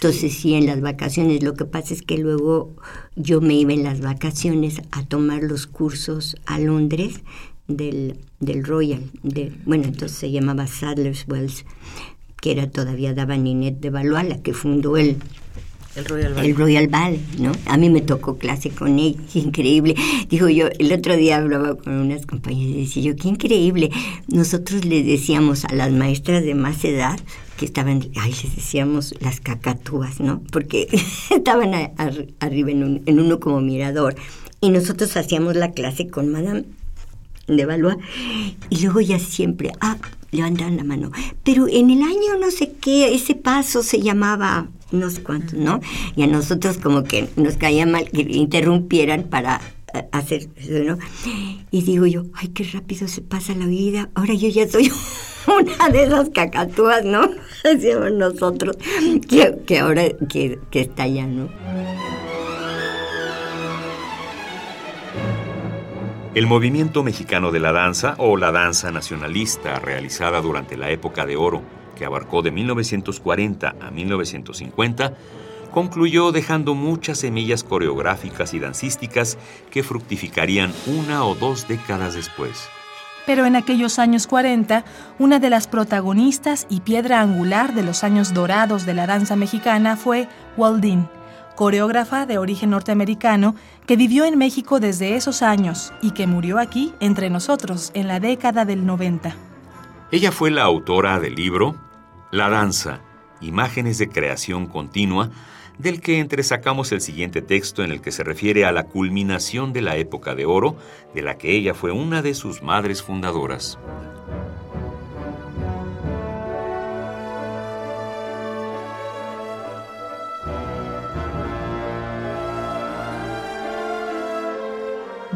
entonces 0.00 0.32
sí, 0.32 0.54
en 0.54 0.66
las 0.66 0.80
vacaciones. 0.80 1.42
Lo 1.42 1.54
que 1.54 1.64
pasa 1.64 1.92
es 1.92 2.02
que 2.02 2.18
luego 2.18 2.72
yo 3.16 3.40
me 3.40 3.54
iba 3.54 3.72
en 3.72 3.82
las 3.82 4.00
vacaciones 4.00 4.80
a 4.92 5.04
tomar 5.04 5.42
los 5.42 5.66
cursos 5.66 6.36
a 6.46 6.60
Londres 6.60 7.22
del, 7.66 8.16
del 8.38 8.62
Royal. 8.62 9.02
De, 9.24 9.52
bueno, 9.66 9.86
entonces 9.86 10.16
se 10.16 10.30
llamaba 10.30 10.68
Sadler's 10.68 11.24
Wells, 11.26 11.64
que 12.40 12.52
era 12.52 12.70
todavía 12.70 13.12
daba 13.12 13.36
Ninette 13.36 13.80
de 13.80 13.90
Valois, 13.90 14.28
la 14.28 14.40
que 14.40 14.54
fundó 14.54 14.96
el, 14.96 15.16
el 15.96 16.04
Royal 16.04 16.32
Ballet. 16.32 16.48
El 16.48 16.56
Royal 16.56 16.86
Ballet, 16.86 17.38
¿no? 17.40 17.50
A 17.66 17.76
mí 17.76 17.90
me 17.90 18.00
tocó 18.00 18.38
clase 18.38 18.70
con 18.70 19.00
ella, 19.00 19.18
increíble. 19.34 19.96
Dijo 20.28 20.48
yo, 20.48 20.68
el 20.78 20.92
otro 20.92 21.16
día 21.16 21.38
hablaba 21.38 21.74
con 21.74 21.94
unas 21.94 22.24
compañeras 22.24 22.76
y 22.76 22.80
decía 22.82 23.02
yo, 23.02 23.16
qué 23.16 23.26
increíble. 23.26 23.90
Nosotros 24.28 24.84
les 24.84 25.04
decíamos 25.04 25.64
a 25.64 25.74
las 25.74 25.90
maestras 25.90 26.44
de 26.44 26.54
más 26.54 26.84
edad 26.84 27.18
que 27.58 27.66
estaban, 27.66 28.08
ay, 28.16 28.30
les 28.30 28.56
decíamos 28.56 29.14
las 29.20 29.40
cacatúas, 29.40 30.20
¿no? 30.20 30.40
Porque 30.50 30.88
estaban 31.30 31.74
arriba 32.38 32.70
en, 32.70 33.20
uno 33.20 33.40
como 33.40 33.60
mirador. 33.60 34.14
Y 34.60 34.70
nosotros 34.70 35.14
hacíamos 35.16 35.56
la 35.56 35.72
clase 35.72 36.08
con 36.08 36.32
Madame 36.32 36.64
de 37.48 37.66
Valois. 37.66 37.96
Y 38.70 38.80
luego 38.82 39.00
ya 39.00 39.18
siempre, 39.18 39.72
ah, 39.80 39.98
levantaban 40.30 40.76
la 40.76 40.84
mano. 40.84 41.10
Pero 41.44 41.68
en 41.68 41.90
el 41.90 42.02
año 42.02 42.38
no 42.40 42.50
sé 42.50 42.72
qué, 42.80 43.14
ese 43.14 43.34
paso 43.34 43.82
se 43.82 44.00
llamaba 44.00 44.68
no 44.90 45.10
sé 45.10 45.22
cuánto, 45.22 45.56
¿no? 45.56 45.80
Y 46.16 46.22
a 46.22 46.26
nosotros 46.26 46.78
como 46.78 47.04
que 47.04 47.28
nos 47.36 47.56
caía 47.56 47.84
mal 47.86 48.08
que 48.10 48.22
interrumpieran 48.22 49.24
para 49.24 49.60
hacer 50.12 50.48
¿no? 50.68 50.98
Y 51.70 51.82
digo 51.82 52.06
yo, 52.06 52.24
ay, 52.34 52.48
qué 52.48 52.64
rápido 52.64 53.08
se 53.08 53.22
pasa 53.22 53.54
la 53.54 53.66
vida. 53.66 54.10
Ahora 54.14 54.34
yo 54.34 54.48
ya 54.48 54.68
soy 54.68 54.92
una 55.46 55.88
de 55.88 56.04
esas 56.04 56.30
cacatúas, 56.30 57.04
¿no? 57.04 57.28
Decíamos 57.64 58.12
nosotros, 58.12 58.76
que, 59.28 59.58
que 59.66 59.78
ahora 59.78 60.08
que, 60.28 60.58
que 60.70 60.80
está 60.80 61.04
allá, 61.04 61.26
¿no? 61.26 61.48
El 66.34 66.46
movimiento 66.46 67.02
mexicano 67.02 67.50
de 67.50 67.58
la 67.58 67.72
danza 67.72 68.14
o 68.18 68.36
la 68.36 68.52
danza 68.52 68.92
nacionalista 68.92 69.80
realizada 69.80 70.40
durante 70.40 70.76
la 70.76 70.90
época 70.90 71.26
de 71.26 71.36
oro, 71.36 71.62
que 71.96 72.04
abarcó 72.04 72.42
de 72.42 72.52
1940 72.52 73.74
a 73.80 73.90
1950, 73.90 75.14
concluyó 75.72 76.32
dejando 76.32 76.74
muchas 76.74 77.18
semillas 77.18 77.64
coreográficas 77.64 78.54
y 78.54 78.58
dancísticas 78.58 79.38
que 79.70 79.82
fructificarían 79.82 80.72
una 80.86 81.24
o 81.24 81.34
dos 81.34 81.68
décadas 81.68 82.14
después. 82.14 82.68
Pero 83.26 83.44
en 83.44 83.56
aquellos 83.56 83.98
años 83.98 84.26
40, 84.26 84.84
una 85.18 85.38
de 85.38 85.50
las 85.50 85.66
protagonistas 85.66 86.66
y 86.70 86.80
piedra 86.80 87.20
angular 87.20 87.74
de 87.74 87.82
los 87.82 88.02
años 88.02 88.32
dorados 88.32 88.86
de 88.86 88.94
la 88.94 89.06
danza 89.06 89.36
mexicana 89.36 89.96
fue 89.96 90.28
Waldine 90.56 91.08
coreógrafa 91.58 92.24
de 92.24 92.38
origen 92.38 92.70
norteamericano 92.70 93.56
que 93.84 93.96
vivió 93.96 94.24
en 94.24 94.38
México 94.38 94.78
desde 94.78 95.16
esos 95.16 95.42
años 95.42 95.92
y 96.00 96.12
que 96.12 96.28
murió 96.28 96.60
aquí 96.60 96.94
entre 97.00 97.30
nosotros 97.30 97.90
en 97.94 98.06
la 98.06 98.20
década 98.20 98.64
del 98.64 98.86
90. 98.86 99.34
Ella 100.12 100.30
fue 100.30 100.52
la 100.52 100.62
autora 100.62 101.18
del 101.18 101.34
libro 101.34 101.74
La 102.30 102.48
danza, 102.48 103.00
imágenes 103.40 103.98
de 103.98 104.08
creación 104.08 104.66
continua, 104.66 105.30
del 105.78 106.00
que 106.00 106.18
entresacamos 106.18 106.90
el 106.92 107.00
siguiente 107.00 107.40
texto 107.40 107.84
en 107.84 107.92
el 107.92 108.00
que 108.00 108.12
se 108.12 108.24
refiere 108.24 108.64
a 108.64 108.72
la 108.72 108.84
culminación 108.84 109.72
de 109.72 109.82
la 109.82 109.96
época 109.96 110.34
de 110.34 110.44
oro, 110.44 110.76
de 111.14 111.22
la 111.22 111.38
que 111.38 111.52
ella 111.52 111.72
fue 111.74 111.92
una 111.92 112.20
de 112.20 112.34
sus 112.34 112.62
madres 112.62 113.02
fundadoras. 113.02 113.78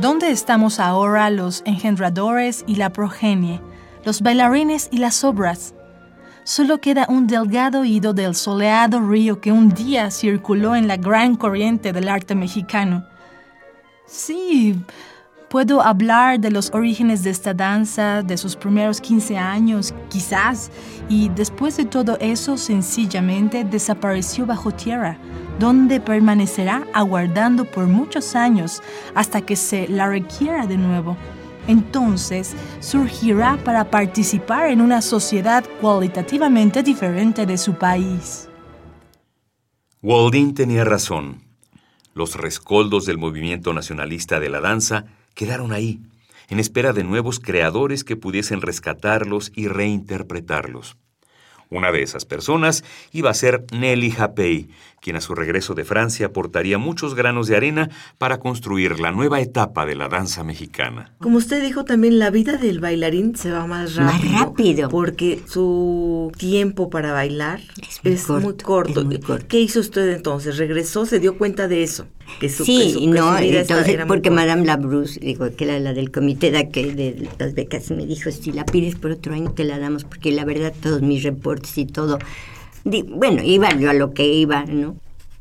¿Dónde 0.03 0.33
estamos 0.33 0.81
ahora 0.81 1.31
los 1.31 1.63
engendradores 1.65 2.65
y 2.67 2.75
la 2.75 2.91
progenie, 2.91 3.61
los 4.05 4.21
bailarines 4.21 4.89
y 4.91 4.99
las 4.99 5.23
obras? 5.23 5.77
Solo 6.45 6.81
queda 6.81 7.07
un 7.09 7.27
delgado 7.27 7.85
hilo 7.85 8.13
del 8.13 8.35
soleado 8.35 9.01
río 9.01 9.41
que 9.41 9.53
un 9.53 9.69
día 9.69 10.11
circuló 10.11 10.75
en 10.75 10.89
la 10.89 10.97
gran 10.97 11.37
corriente 11.37 11.93
del 11.93 12.09
arte 12.09 12.35
mexicano. 12.35 13.07
Sí, 14.07 14.75
puedo 15.49 15.83
hablar 15.83 16.41
de 16.41 16.51
los 16.51 16.71
orígenes 16.73 17.23
de 17.23 17.31
esta 17.31 17.55
danza, 17.55 18.23
de 18.23 18.37
sus 18.37 18.57
primeros 18.57 19.01
15 19.01 19.39
años, 19.39 19.95
quizás, 20.09 20.73
y 21.09 21.29
después 21.29 21.77
de 21.77 21.85
todo 21.85 22.19
eso 22.19 22.57
sencillamente 22.57 23.63
desapareció 23.65 24.45
bajo 24.45 24.73
tierra 24.73 25.19
donde 25.59 26.01
permanecerá 26.01 26.85
aguardando 26.93 27.65
por 27.65 27.87
muchos 27.87 28.35
años 28.35 28.83
hasta 29.15 29.43
que 29.43 29.55
se 29.55 29.87
la 29.87 30.09
requiera 30.09 30.67
de 30.67 30.77
nuevo. 30.77 31.17
Entonces 31.67 32.55
surgirá 32.81 33.59
para 33.65 33.91
participar 33.91 34.71
en 34.71 34.81
una 34.81 35.01
sociedad 35.03 35.65
cualitativamente 35.81 36.83
diferente 36.83 37.47
de 37.47 37.59
su 37.59 37.75
país. 37.75 38.49
Waldin 40.03 40.55
tenía 40.55 40.85
razón. 40.85 41.43
Los 42.15 42.35
rescoldos 42.35 43.07
del 43.07 43.19
movimiento 43.19 43.73
nacionalista 43.73 44.41
de 44.41 44.51
la 44.51 44.61
danza 44.61 45.05
quedaron 45.35 45.73
ahí, 45.73 46.01
en 46.49 46.59
espera 46.59 46.93
de 46.93 47.05
nuevos 47.05 47.41
creadores 47.41 48.05
que 48.05 48.17
pudiesen 48.17 48.61
rescatarlos 48.61 49.53
y 49.55 49.69
reinterpretarlos. 49.69 50.97
Una 51.73 51.91
de 51.91 52.03
esas 52.03 52.27
personas 52.27 52.85
iba 53.13 53.31
a 53.31 53.35
ser 53.35 53.65
Nelly 53.73 54.11
Japey, 54.11 54.69
quien 55.01 55.17
a 55.17 55.23
su 55.23 55.35
regreso 55.35 55.73
de 55.75 55.85
Francia 55.85 56.27
aportaría 56.27 56.77
muchos 56.77 57.15
granos 57.15 57.49
de 57.49 57.57
arena 57.57 57.89
para 58.19 58.41
construir 58.41 59.01
la 59.01 59.11
nueva 59.11 59.41
etapa 59.41 59.87
de 59.87 59.95
la 59.95 60.09
danza 60.09 60.45
mexicana. 60.45 61.15
Como 61.19 61.39
usted 61.39 61.63
dijo 61.63 61.87
también, 61.87 62.19
la 62.19 62.29
vida 62.29 62.59
del 62.59 62.81
bailarín 62.81 63.37
se 63.37 63.51
va 63.51 63.67
más 63.67 63.97
rápido. 63.97 64.33
Más 64.33 64.41
rápido. 64.41 64.89
Porque 64.91 65.41
su 65.47 66.31
tiempo 66.37 66.91
para 66.91 67.13
bailar 67.13 67.61
es 68.05 68.29
muy, 68.29 68.55
corto. 68.59 69.09
¿Qué 69.49 69.59
hizo 69.59 69.81
usted 69.81 70.13
entonces? 70.13 70.59
¿Regresó? 70.59 71.07
¿Se 71.07 71.21
dio 71.21 71.39
cuenta 71.39 71.69
de 71.69 71.85
eso? 71.85 72.07
Sí, 72.49 73.07
no, 73.07 73.39
entonces, 73.39 73.99
porque 74.07 74.31
Madame 74.31 74.65
Labrousse, 74.65 75.19
digo, 75.21 75.47
que 75.57 75.65
era 75.65 75.79
la 75.79 75.93
del 75.93 76.11
comité 76.11 76.51
de, 76.51 76.65
de 76.65 77.29
las 77.39 77.55
becas, 77.55 77.91
me 77.91 78.07
dijo, 78.07 78.31
si 78.31 78.53
la 78.53 78.65
pides 78.65 78.97
por 78.97 79.11
otro 79.11 79.35
año 79.35 79.53
te 79.53 79.65
la 79.65 79.79
damos, 79.79 80.05
porque 80.05 80.33
la 80.33 80.45
verdad 80.45 80.73
todos 80.81 81.03
mis 81.03 81.23
reportes 81.23 81.77
y 81.79 81.87
todo 81.87 82.19
bueno, 82.85 83.43
iba 83.43 83.77
yo 83.79 83.91
a 83.91 83.95
lo 83.95 84.13
que 84.13 84.33
iba, 84.33 84.65
¿no? 84.65 84.97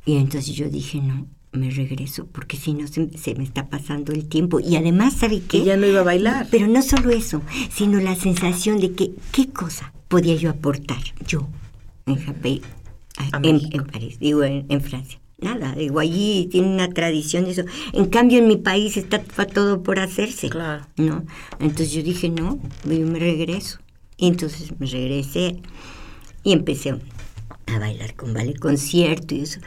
Y 0.06 0.18
entonces 0.18 0.56
yo 0.56 0.70
dije, 0.70 1.00
no, 1.02 1.28
me 1.52 1.70
regreso, 1.70 2.28
porque 2.32 2.58
si 2.58 2.74
no 2.74 2.88
se, 2.88 3.36
me 3.36 3.44
está 3.44 3.68
pasando 3.68 4.14
el 4.14 4.28
tiempo. 4.28 4.60
Y 4.60 4.76
además, 4.76 5.14
¿sabe 5.14 5.42
qué? 5.48 5.64
Ya 5.64 5.78
no 5.78 5.86
iba 5.86 6.02
a 6.02 6.04
bailar. 6.04 6.48
Pero 6.50 6.68
no 6.68 6.82
solo 6.82 7.12
eso, 7.12 7.42
sino 7.72 8.00
la 8.00 8.16
sensación 8.16 8.80
de 8.80 8.94
que, 8.94 9.12
¿qué 9.32 9.48
cosa 9.50 9.94
podía 10.08 10.36
yo 10.36 10.50
aportar 10.50 11.02
yo 11.26 11.48
en 12.06 12.18
Japón, 12.18 12.62
en, 13.44 13.86
París, 13.86 14.20
digo, 14.20 14.44
en, 14.44 14.82
Francia? 14.82 15.20
Nada, 15.42 15.74
digo, 15.74 16.00
allí 16.00 16.48
tiene 16.52 16.68
una 16.68 16.90
tradición 16.90 17.46
de 17.46 17.52
eso. 17.52 17.64
En 17.94 18.06
cambio, 18.06 18.38
en 18.38 18.48
mi 18.48 18.58
país 18.58 18.96
está 18.96 19.20
todo 19.20 19.82
por 19.82 20.00
hacerse. 20.00 20.50
Claro. 20.50 20.86
¿No? 20.98 21.26
Entonces 21.60 21.92
yo 21.92 22.04
dije, 22.04 22.30
no, 22.30 22.60
yo 22.86 23.06
me 23.08 23.18
regreso. 23.18 23.80
Y 24.18 24.28
entonces 24.28 24.72
me 24.80 24.86
regresé 24.86 25.62
y 26.44 26.54
empecé 26.54 26.96
a 27.66 27.80
bailar 27.80 28.14
con 28.16 28.34
ballet 28.34 28.58
concierto 28.60 29.34
y 29.34 29.42
eso. 29.42 29.60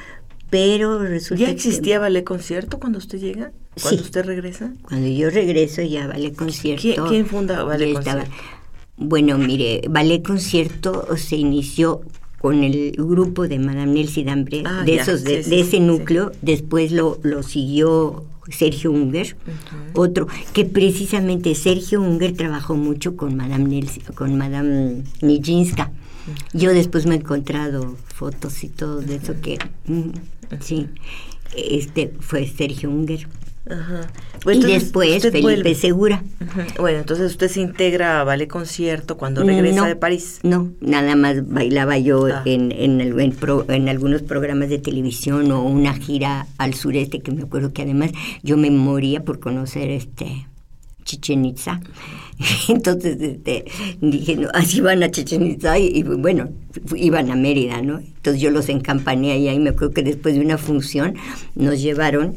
Pero 0.48 1.00
resulta 1.00 1.42
¿Ya 1.42 1.50
existía 1.50 1.98
ballet 1.98 2.22
concierto 2.22 2.78
cuando 2.78 2.98
usted 2.98 3.18
llega? 3.18 3.50
¿Cuando 3.82 4.02
usted 4.02 4.24
regresa? 4.24 4.72
Cuando 4.82 5.08
yo 5.08 5.28
regreso 5.30 5.82
ya 5.82 6.06
ballet 6.06 6.36
concierto. 6.36 7.06
¿Quién, 7.08 7.26
funda 7.26 7.64
ballet 7.64 7.92
concierto? 7.92 8.30
Bueno, 8.96 9.38
mire, 9.38 9.82
ballet 9.90 10.24
concierto 10.24 11.16
se 11.16 11.34
inició 11.34 12.02
con 12.44 12.62
el 12.62 12.92
grupo 12.98 13.48
de 13.48 13.58
Madame 13.58 13.94
Nelsie 13.94 14.22
Dambré, 14.22 14.64
ah, 14.66 14.82
de, 14.84 14.96
esos, 14.96 15.24
de, 15.24 15.38
ese 15.38 15.80
núcleo, 15.80 16.30
después 16.42 16.92
lo, 16.92 17.18
lo 17.22 17.42
siguió 17.42 18.26
Sergio 18.50 18.92
Unger, 18.92 19.34
otro, 19.94 20.28
que 20.52 20.66
precisamente 20.66 21.54
Sergio 21.54 22.02
Unger 22.02 22.36
trabajó 22.36 22.74
mucho 22.74 23.16
con 23.16 23.34
Madame 23.34 23.64
Nelsie, 23.64 24.02
con 24.14 24.36
Madame 24.36 25.04
Nijinska. 25.22 25.90
Yo 26.52 26.74
después 26.74 27.06
me 27.06 27.14
he 27.14 27.18
encontrado 27.20 27.96
fotos 28.14 28.62
y 28.62 28.68
todo 28.68 29.00
de 29.00 29.14
eso 29.14 29.40
que, 29.40 29.56
mm, 29.86 30.10
sí, 30.60 30.88
este 31.56 32.12
fue 32.20 32.46
Sergio 32.46 32.90
Unger. 32.90 33.26
Ajá. 33.68 34.10
y 34.52 34.60
después 34.60 35.22
Felipe 35.22 35.74
Segura. 35.74 36.22
Bueno, 36.78 36.98
entonces 36.98 37.30
usted 37.30 37.48
se 37.48 37.60
integra 37.60 38.20
a 38.20 38.24
Ballet 38.24 38.46
Concierto 38.46 39.16
cuando 39.16 39.42
regresa 39.42 39.86
de 39.86 39.96
París. 39.96 40.40
No, 40.42 40.70
nada 40.80 41.16
más 41.16 41.48
bailaba 41.48 41.98
yo 41.98 42.26
ah. 42.26 42.42
en, 42.44 42.72
en, 42.72 43.00
en, 43.00 43.88
algunos 43.88 44.22
programas 44.22 44.68
de 44.68 44.78
televisión 44.78 45.50
o 45.50 45.62
una 45.62 45.94
gira 45.94 46.46
al 46.58 46.74
sureste 46.74 47.20
que 47.20 47.32
me 47.32 47.42
acuerdo 47.42 47.72
que 47.72 47.82
además 47.82 48.12
yo 48.42 48.56
me 48.58 48.70
moría 48.70 49.24
por 49.24 49.40
conocer 49.40 49.90
este 49.90 50.46
Chichen 51.04 51.44
Itza. 51.46 51.80
Entonces 52.68 53.20
este, 53.20 53.64
dije, 54.00 54.36
no, 54.36 54.48
así 54.52 54.82
van 54.82 55.02
a 55.02 55.10
Chichen 55.10 55.46
Itza 55.46 55.78
y, 55.78 56.02
bueno, 56.02 56.50
iban 56.96 57.30
a 57.30 57.36
Mérida, 57.36 57.80
¿no? 57.80 57.98
Entonces 57.98 58.42
yo 58.42 58.50
los 58.50 58.68
encampané 58.68 59.32
ahí 59.32 59.48
y 59.48 59.58
me 59.58 59.70
acuerdo 59.70 59.94
que 59.94 60.02
después 60.02 60.34
de 60.34 60.40
una 60.40 60.58
función 60.58 61.14
nos 61.54 61.80
llevaron 61.80 62.36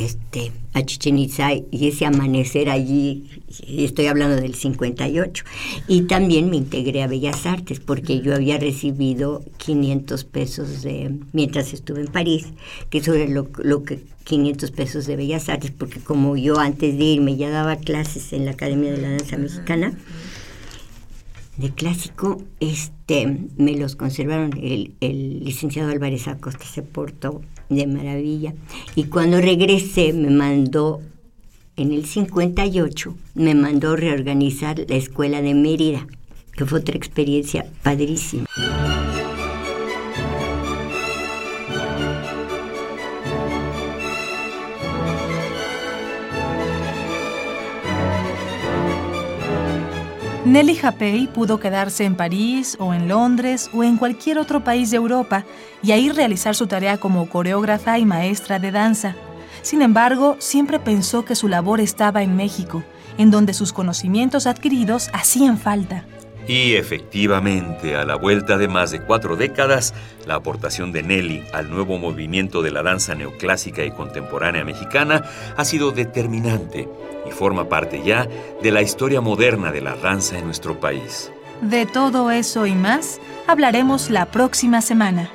este, 0.00 0.52
a 0.72 0.82
Chichen 0.82 1.18
Itza 1.18 1.52
y 1.52 1.88
ese 1.88 2.06
amanecer 2.06 2.70
allí, 2.70 3.28
estoy 3.68 4.06
hablando 4.06 4.36
del 4.36 4.54
58, 4.54 5.44
y 5.88 6.02
también 6.02 6.50
me 6.50 6.56
integré 6.56 7.02
a 7.02 7.06
Bellas 7.06 7.46
Artes 7.46 7.80
porque 7.80 8.20
yo 8.20 8.34
había 8.34 8.58
recibido 8.58 9.44
500 9.58 10.24
pesos 10.24 10.82
de, 10.82 11.18
mientras 11.32 11.72
estuve 11.72 12.00
en 12.00 12.08
París, 12.08 12.48
que 12.88 12.98
eso 12.98 13.14
era 13.14 13.30
lo, 13.30 13.48
lo 13.58 13.82
que 13.82 14.00
500 14.24 14.70
pesos 14.70 15.06
de 15.06 15.16
Bellas 15.16 15.48
Artes, 15.48 15.70
porque 15.70 16.00
como 16.00 16.36
yo 16.36 16.58
antes 16.58 16.96
de 16.96 17.04
irme 17.04 17.36
ya 17.36 17.50
daba 17.50 17.76
clases 17.76 18.32
en 18.32 18.44
la 18.44 18.52
Academia 18.52 18.92
de 18.92 18.98
la 18.98 19.10
Danza 19.10 19.36
Mexicana, 19.36 19.92
de 21.56 21.70
clásico, 21.70 22.42
este, 22.60 23.48
me 23.58 23.76
los 23.76 23.94
conservaron. 23.94 24.52
El, 24.62 24.94
el 25.00 25.44
licenciado 25.44 25.90
Álvarez 25.90 26.26
Acosta 26.26 26.64
se 26.64 26.82
portó 26.82 27.42
de 27.70 27.86
maravilla. 27.86 28.52
Y 28.94 29.04
cuando 29.04 29.40
regresé 29.40 30.12
me 30.12 30.30
mandó 30.30 31.00
en 31.76 31.92
el 31.92 32.04
58 32.04 33.16
me 33.34 33.54
mandó 33.54 33.96
reorganizar 33.96 34.84
la 34.86 34.96
escuela 34.96 35.40
de 35.40 35.54
Mérida, 35.54 36.06
que 36.52 36.66
fue 36.66 36.80
otra 36.80 36.96
experiencia 36.96 37.66
padrísima. 37.82 38.44
Nelly 50.50 50.74
Japey 50.74 51.28
pudo 51.28 51.60
quedarse 51.60 52.04
en 52.04 52.16
París 52.16 52.76
o 52.80 52.92
en 52.92 53.06
Londres 53.06 53.70
o 53.72 53.84
en 53.84 53.96
cualquier 53.96 54.36
otro 54.36 54.64
país 54.64 54.90
de 54.90 54.96
Europa 54.96 55.44
y 55.80 55.92
ahí 55.92 56.10
realizar 56.10 56.56
su 56.56 56.66
tarea 56.66 56.98
como 56.98 57.28
coreógrafa 57.28 58.00
y 58.00 58.04
maestra 58.04 58.58
de 58.58 58.72
danza. 58.72 59.14
Sin 59.62 59.80
embargo, 59.80 60.34
siempre 60.40 60.80
pensó 60.80 61.24
que 61.24 61.36
su 61.36 61.46
labor 61.46 61.80
estaba 61.80 62.24
en 62.24 62.34
México, 62.34 62.82
en 63.16 63.30
donde 63.30 63.54
sus 63.54 63.72
conocimientos 63.72 64.48
adquiridos 64.48 65.08
hacían 65.12 65.56
falta. 65.56 66.04
Y 66.50 66.74
efectivamente, 66.74 67.94
a 67.94 68.04
la 68.04 68.16
vuelta 68.16 68.58
de 68.58 68.66
más 68.66 68.90
de 68.90 69.00
cuatro 69.00 69.36
décadas, 69.36 69.94
la 70.26 70.34
aportación 70.34 70.90
de 70.90 71.04
Nelly 71.04 71.44
al 71.52 71.70
nuevo 71.70 71.96
movimiento 71.96 72.60
de 72.60 72.72
la 72.72 72.82
danza 72.82 73.14
neoclásica 73.14 73.84
y 73.84 73.92
contemporánea 73.92 74.64
mexicana 74.64 75.22
ha 75.56 75.64
sido 75.64 75.92
determinante 75.92 76.88
y 77.24 77.30
forma 77.30 77.68
parte 77.68 78.02
ya 78.04 78.26
de 78.60 78.72
la 78.72 78.82
historia 78.82 79.20
moderna 79.20 79.70
de 79.70 79.80
la 79.80 79.94
danza 79.94 80.38
en 80.38 80.46
nuestro 80.46 80.80
país. 80.80 81.30
De 81.60 81.86
todo 81.86 82.32
eso 82.32 82.66
y 82.66 82.74
más 82.74 83.20
hablaremos 83.46 84.10
la 84.10 84.26
próxima 84.26 84.82
semana. 84.82 85.30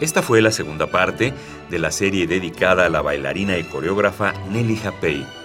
Esta 0.00 0.22
fue 0.22 0.40
la 0.42 0.52
segunda 0.52 0.86
parte 0.86 1.34
de 1.70 1.78
la 1.80 1.90
serie 1.90 2.28
dedicada 2.28 2.86
a 2.86 2.88
la 2.88 3.02
bailarina 3.02 3.58
y 3.58 3.64
coreógrafa 3.64 4.32
Nelly 4.52 4.76
Japey. 4.76 5.39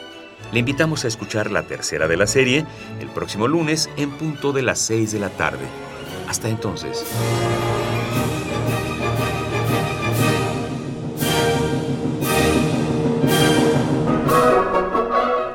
Le 0.56 0.60
invitamos 0.60 1.04
a 1.04 1.10
escuchar 1.10 1.52
la 1.52 1.63
tercera 1.63 2.08
de 2.08 2.15
la 2.15 2.28
serie 2.28 2.65
el 3.02 3.10
próximo 3.10 3.46
lunes 3.46 3.89
en 3.98 4.10
punto 4.12 4.54
de 4.54 4.62
las 4.62 4.80
6 4.80 5.12
de 5.12 5.20
la 5.20 5.28
tarde. 5.28 5.65
Hasta 6.30 6.48
entonces. 6.48 7.06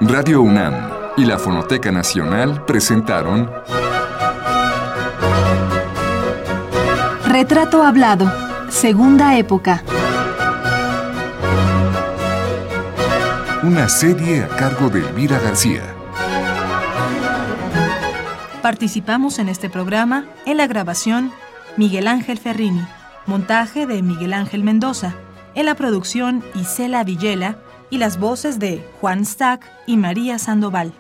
Radio 0.03 0.43
UNAM 0.43 0.91
y 1.17 1.25
la 1.25 1.39
Fonoteca 1.39 1.91
Nacional 1.91 2.67
presentaron 2.67 3.51
Retrato 7.25 7.83
Hablado, 7.83 8.31
Segunda 8.69 9.39
Época. 9.39 9.83
Una 13.71 13.89
serie 13.89 14.43
a 14.43 14.49
cargo 14.49 14.89
de 14.89 14.99
Elvira 14.99 15.39
García. 15.39 15.95
Participamos 18.63 19.39
en 19.39 19.49
este 19.49 19.71
programa 19.71 20.27
en 20.45 20.57
la 20.57 20.67
grabación 20.67 21.31
Miguel 21.77 22.09
Ángel 22.09 22.39
Ferrini, 22.39 22.85
montaje 23.27 23.87
de 23.87 24.03
Miguel 24.03 24.33
Ángel 24.33 24.65
Mendoza, 24.65 25.15
en 25.55 25.67
la 25.67 25.77
producción 25.77 26.43
Isela 26.57 27.05
Villela 27.05 27.59
y 27.91 27.99
las 27.99 28.19
voces 28.19 28.59
de 28.59 28.85
Juan 29.01 29.25
Stack 29.25 29.65
y 29.87 29.97
María 29.97 30.41
Sandoval. 30.41 30.93